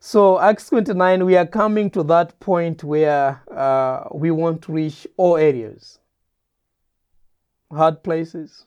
so 0.00 0.40
Acts 0.40 0.68
29, 0.68 1.24
we 1.24 1.36
are 1.36 1.46
coming 1.46 1.90
to 1.90 2.02
that 2.04 2.38
point 2.40 2.82
where 2.82 3.40
uh, 3.50 4.08
we 4.12 4.30
want 4.30 4.62
to 4.62 4.72
reach 4.72 5.06
all 5.16 5.36
areas 5.36 5.98
hard 7.72 8.02
places, 8.02 8.66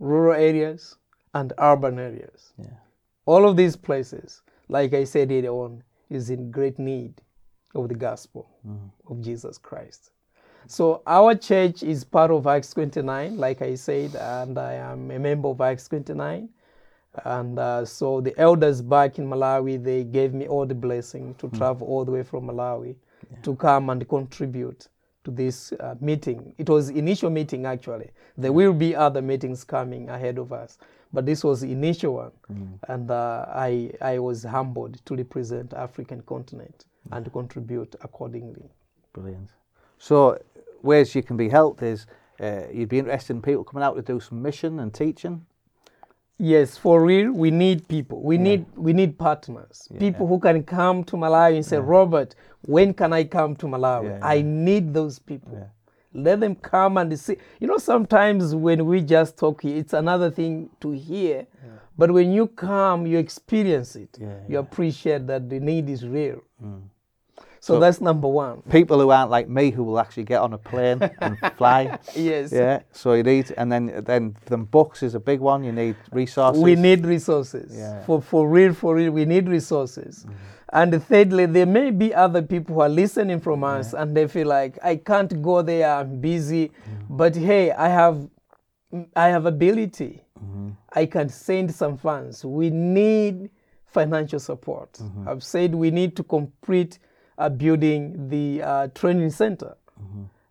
rural 0.00 0.34
areas, 0.34 0.96
and 1.34 1.52
urban 1.58 1.98
areas. 1.98 2.52
Yeah. 2.58 2.78
All 3.26 3.48
of 3.48 3.56
these 3.56 3.76
places, 3.76 4.42
like 4.68 4.94
I 4.94 5.04
said 5.04 5.30
earlier 5.30 5.50
on, 5.50 5.82
is 6.08 6.30
in 6.30 6.50
great 6.50 6.78
need 6.78 7.20
of 7.74 7.88
the 7.88 7.94
gospel 7.94 8.48
of 9.08 9.20
Jesus 9.20 9.58
Christ. 9.58 10.10
So 10.68 11.02
our 11.06 11.34
church 11.34 11.82
is 11.82 12.02
part 12.04 12.30
of 12.30 12.46
Acts 12.46 12.72
29, 12.72 13.36
like 13.36 13.62
I 13.62 13.74
said, 13.74 14.16
and 14.16 14.58
I 14.58 14.74
am 14.74 15.10
a 15.10 15.18
member 15.18 15.48
of 15.48 15.60
Acts 15.60 15.88
29. 15.88 16.48
And 17.24 17.58
uh, 17.58 17.84
so 17.84 18.20
the 18.20 18.38
elders 18.38 18.82
back 18.82 19.18
in 19.18 19.26
Malawi, 19.28 19.82
they 19.82 20.04
gave 20.04 20.34
me 20.34 20.46
all 20.46 20.66
the 20.66 20.74
blessing 20.74 21.34
to 21.38 21.48
travel 21.50 21.86
all 21.86 22.04
the 22.04 22.12
way 22.12 22.22
from 22.22 22.46
Malawi 22.46 22.96
to 23.42 23.54
come 23.56 23.90
and 23.90 24.08
contribute 24.08 24.88
to 25.24 25.30
this 25.30 25.72
uh, 25.72 25.94
meeting. 26.00 26.54
It 26.58 26.68
was 26.68 26.90
initial 26.90 27.30
meeting 27.30 27.66
actually. 27.66 28.10
There 28.38 28.52
will 28.52 28.72
be 28.72 28.94
other 28.94 29.20
meetings 29.22 29.64
coming 29.64 30.08
ahead 30.08 30.38
of 30.38 30.52
us, 30.52 30.78
but 31.12 31.26
this 31.26 31.42
was 31.42 31.62
the 31.62 31.72
initial 31.72 32.14
one, 32.14 32.32
and 32.88 33.10
uh, 33.10 33.46
I 33.48 33.90
I 34.00 34.18
was 34.18 34.44
humbled 34.44 35.04
to 35.06 35.16
represent 35.16 35.74
African 35.74 36.22
continent 36.22 36.84
and 37.10 37.32
contribute 37.32 37.96
accordingly. 38.02 38.70
Brilliant. 39.12 39.50
So, 39.98 40.38
ways 40.82 41.14
you 41.14 41.22
can 41.22 41.36
be 41.36 41.48
helped 41.48 41.82
is 41.82 42.06
uh, 42.40 42.62
you'd 42.72 42.88
be 42.88 42.98
interested 42.98 43.34
in 43.34 43.42
people 43.42 43.64
coming 43.64 43.84
out 43.84 43.94
to 43.96 44.02
do 44.02 44.20
some 44.20 44.42
mission 44.42 44.78
and 44.80 44.92
teaching. 44.92 45.44
Yes, 46.38 46.76
for 46.76 47.02
real, 47.02 47.32
we 47.32 47.50
need 47.50 47.88
people. 47.88 48.22
We 48.22 48.36
need 48.36 48.66
we 48.76 48.92
need 48.92 49.18
partners. 49.18 49.88
People 49.98 50.26
who 50.26 50.38
can 50.38 50.62
come 50.64 51.02
to 51.04 51.16
Malawi 51.16 51.56
and 51.56 51.64
say, 51.64 51.78
Robert, 51.78 52.34
when 52.62 52.92
can 52.92 53.12
I 53.12 53.24
come 53.24 53.56
to 53.56 53.66
Malawi? 53.66 54.10
Yeah, 54.10 54.18
I 54.22 54.42
need 54.42 54.92
those 54.92 55.18
people. 55.18 55.52
Yeah. 55.54 55.68
Let 56.12 56.40
them 56.40 56.54
come 56.54 56.98
and 56.98 57.18
see. 57.18 57.36
You 57.60 57.68
know, 57.68 57.78
sometimes 57.78 58.54
when 58.54 58.84
we 58.86 59.00
just 59.02 59.38
talk, 59.38 59.64
it's 59.64 59.92
another 59.92 60.30
thing 60.30 60.70
to 60.80 60.90
hear. 60.92 61.46
But 61.98 62.10
when 62.10 62.30
you 62.32 62.46
come, 62.48 63.06
you 63.06 63.18
experience 63.18 63.96
it. 63.96 64.18
Yeah, 64.20 64.34
you 64.48 64.58
appreciate 64.58 65.26
that 65.28 65.48
the 65.48 65.58
need 65.58 65.88
is 65.88 66.06
real. 66.06 66.42
Mm. 66.62 66.82
So, 67.60 67.80
that's 67.80 68.00
number 68.00 68.28
one. 68.28 68.62
People 68.70 69.00
who 69.00 69.10
aren't 69.10 69.30
like 69.30 69.48
me 69.48 69.70
who 69.70 69.82
will 69.82 69.98
actually 69.98 70.24
get 70.24 70.40
on 70.40 70.52
a 70.52 70.58
plane 70.58 70.98
and 71.20 71.38
fly. 71.56 71.98
Yes. 72.14 72.52
Yeah. 72.52 72.80
So 72.92 73.14
you 73.14 73.22
need, 73.22 73.52
and 73.56 73.70
then 73.70 74.02
then 74.04 74.36
them 74.46 74.64
books 74.64 75.02
is 75.02 75.14
a 75.14 75.20
big 75.20 75.40
one. 75.40 75.64
You 75.64 75.72
need 75.72 75.96
resources. 76.12 76.62
We 76.62 76.74
need 76.74 77.04
resources. 77.04 77.76
Yeah. 77.76 78.04
For 78.04 78.20
for 78.22 78.48
real, 78.48 78.72
for 78.72 78.94
real, 78.94 79.10
we 79.12 79.24
need 79.24 79.48
resources. 79.48 80.24
Mm-hmm. 80.24 80.34
And 80.72 81.02
thirdly, 81.04 81.46
there 81.46 81.66
may 81.66 81.90
be 81.90 82.12
other 82.12 82.42
people 82.42 82.74
who 82.74 82.80
are 82.82 82.88
listening 82.88 83.40
from 83.40 83.64
us 83.64 83.94
and 83.94 84.16
they 84.16 84.26
feel 84.26 84.48
like 84.48 84.78
I 84.82 84.96
can't 84.96 85.40
go 85.40 85.62
there, 85.62 85.88
I'm 85.88 86.20
busy. 86.20 86.68
Mm-hmm. 86.68 87.16
But 87.16 87.36
hey, 87.36 87.72
I 87.72 87.88
have 87.88 88.28
I 89.14 89.28
have 89.28 89.46
ability. 89.46 90.22
Mm-hmm. 90.38 90.70
I 90.92 91.06
can 91.06 91.28
send 91.28 91.74
some 91.74 91.96
funds. 91.96 92.44
We 92.44 92.70
need 92.70 93.50
financial 93.86 94.38
support. 94.38 95.00
I've 95.26 95.42
said 95.42 95.74
we 95.74 95.90
need 95.90 96.16
to 96.16 96.22
complete 96.22 96.98
uh, 97.38 97.48
building 97.48 98.28
the 98.28 98.62
uh, 98.62 98.88
training 98.88 99.30
center. 99.30 99.74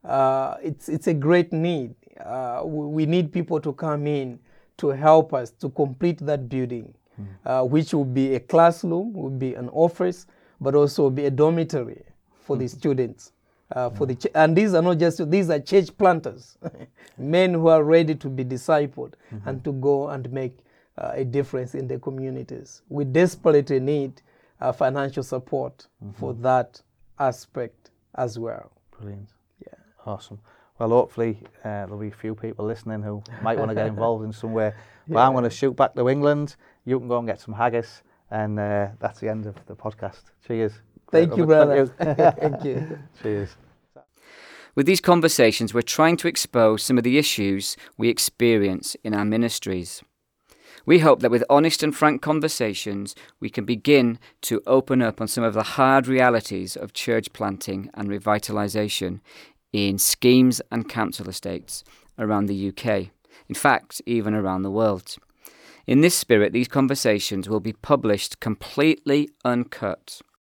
Uh, 0.04 0.58
it's 0.62 0.88
it's 0.89 1.08
a 1.08 1.13
great 1.13 1.52
need. 1.52 1.95
Uh, 2.24 2.62
we 2.65 3.06
need 3.06 3.32
people 3.34 3.60
to 3.60 3.74
come 3.74 4.08
in 4.08 4.39
to 4.78 4.89
help 4.89 5.34
us 5.34 5.52
to 5.52 5.69
complete 5.69 6.19
that 6.19 6.48
building, 6.50 6.93
uh, 7.45 7.63
which 7.63 7.93
will 7.93 8.06
be 8.06 8.36
a 8.36 8.39
classroom, 8.39 9.13
will 9.13 9.30
be 9.30 9.56
an 9.56 9.69
office, 9.69 10.28
but 10.62 10.76
also 10.76 11.10
be 11.10 11.26
a 11.26 11.32
dormitory 11.32 12.04
for 12.43 12.56
the 12.58 12.67
students. 12.67 13.32
Uh, 13.71 13.89
for 13.89 14.06
the 14.06 14.13
ch- 14.15 14.28
and 14.36 14.56
these 14.56 14.76
are 14.76 14.82
not 14.84 15.00
just 15.00 15.30
these 15.32 15.50
are 15.50 15.60
church 15.60 15.89
planters, 15.98 16.58
men 17.17 17.54
who 17.54 17.67
are 17.67 17.84
ready 17.84 18.13
to 18.13 18.30
be 18.30 18.43
discipled 18.45 19.13
and 19.45 19.63
to 19.63 19.71
go 19.74 20.10
and 20.10 20.32
make 20.32 20.56
uh, 21.00 21.12
a 21.15 21.26
difference 21.26 21.74
in 21.74 21.88
their 21.88 22.00
communities. 22.00 22.84
We 22.89 23.06
desperately 23.06 23.80
need 23.80 24.21
uh, 24.65 24.71
financial 24.71 25.23
support 25.23 25.88
for 26.17 26.34
that 26.34 26.82
aspect 27.19 27.91
as 28.15 28.39
well. 28.39 28.71
Brilliant. 28.97 29.30
Yeah. 29.65 29.73
Awesome. 30.06 30.39
Well, 30.80 30.89
hopefully 30.89 31.38
uh, 31.63 31.86
there'll 31.86 31.99
be 31.99 32.08
a 32.08 32.12
few 32.12 32.36
people 32.36 32.65
listening 32.65 33.01
who 33.01 33.23
might 33.41 33.58
want 33.58 33.69
to 33.69 33.75
get 33.75 33.88
involved 33.95 34.25
in 34.25 34.34
some 34.34 34.54
way. 34.54 34.73
But 35.08 35.19
I'm 35.19 35.34
going 35.34 35.43
to 35.43 35.49
shoot 35.49 35.75
back 35.75 35.93
to 35.95 36.10
England. 36.10 36.56
You 36.84 36.99
can 36.99 37.08
go 37.08 37.19
and 37.19 37.28
get 37.28 37.39
some 37.39 37.54
haggis, 37.54 38.01
and 38.32 38.60
uh, 38.60 38.88
that's 38.99 39.19
the 39.19 39.30
end 39.30 39.45
of 39.45 39.56
the 39.67 39.75
podcast. 39.75 40.23
Cheers. 40.45 40.73
Thank 41.12 41.38
you, 41.38 41.45
Robert. 41.45 41.95
brother. 41.97 42.32
Thank 42.39 42.65
you. 42.65 42.99
Cheers. 43.21 43.56
With 44.73 44.88
these 44.88 44.99
conversations, 44.99 45.73
we're 45.73 45.84
trying 45.84 46.17
to 46.17 46.28
expose 46.28 46.84
some 46.84 46.97
of 46.97 47.06
the 47.06 47.17
issues 47.17 47.78
we 47.97 48.10
experience 48.10 48.97
in 49.04 49.13
our 49.13 49.23
ministries. 49.23 50.04
We 50.86 51.00
hope 51.00 51.21
that 51.21 51.32
with 51.32 51.43
honest 51.50 51.82
and 51.82 51.95
frank 51.95 52.21
conversations, 52.21 53.15
we 53.39 53.50
can 53.50 53.65
begin 53.65 54.19
to 54.41 54.62
open 54.67 55.02
up 55.02 55.19
on 55.19 55.28
some 55.28 55.43
of 55.43 55.56
the 55.56 55.63
hard 55.63 56.08
realities 56.08 56.76
of 56.76 56.93
church 56.93 57.34
planting 57.34 57.89
and 57.95 58.08
revitalisation 58.08 59.21
in 59.74 59.98
schemes 59.98 60.62
and 60.71 60.88
council 60.88 61.28
estates 61.28 61.84
around 62.19 62.45
the 62.45 62.69
UK, 62.69 63.10
in 63.50 63.56
fact, 63.56 64.02
even 64.06 64.36
around 64.36 64.62
the 64.62 64.71
world. 64.71 65.15
In 65.88 66.02
this 66.02 66.15
spirit, 66.15 66.54
these 66.54 66.67
conversations 66.67 67.50
will 67.50 67.60
be 67.60 67.74
published 67.74 68.39
completely 68.39 69.30
uncut 69.43 70.21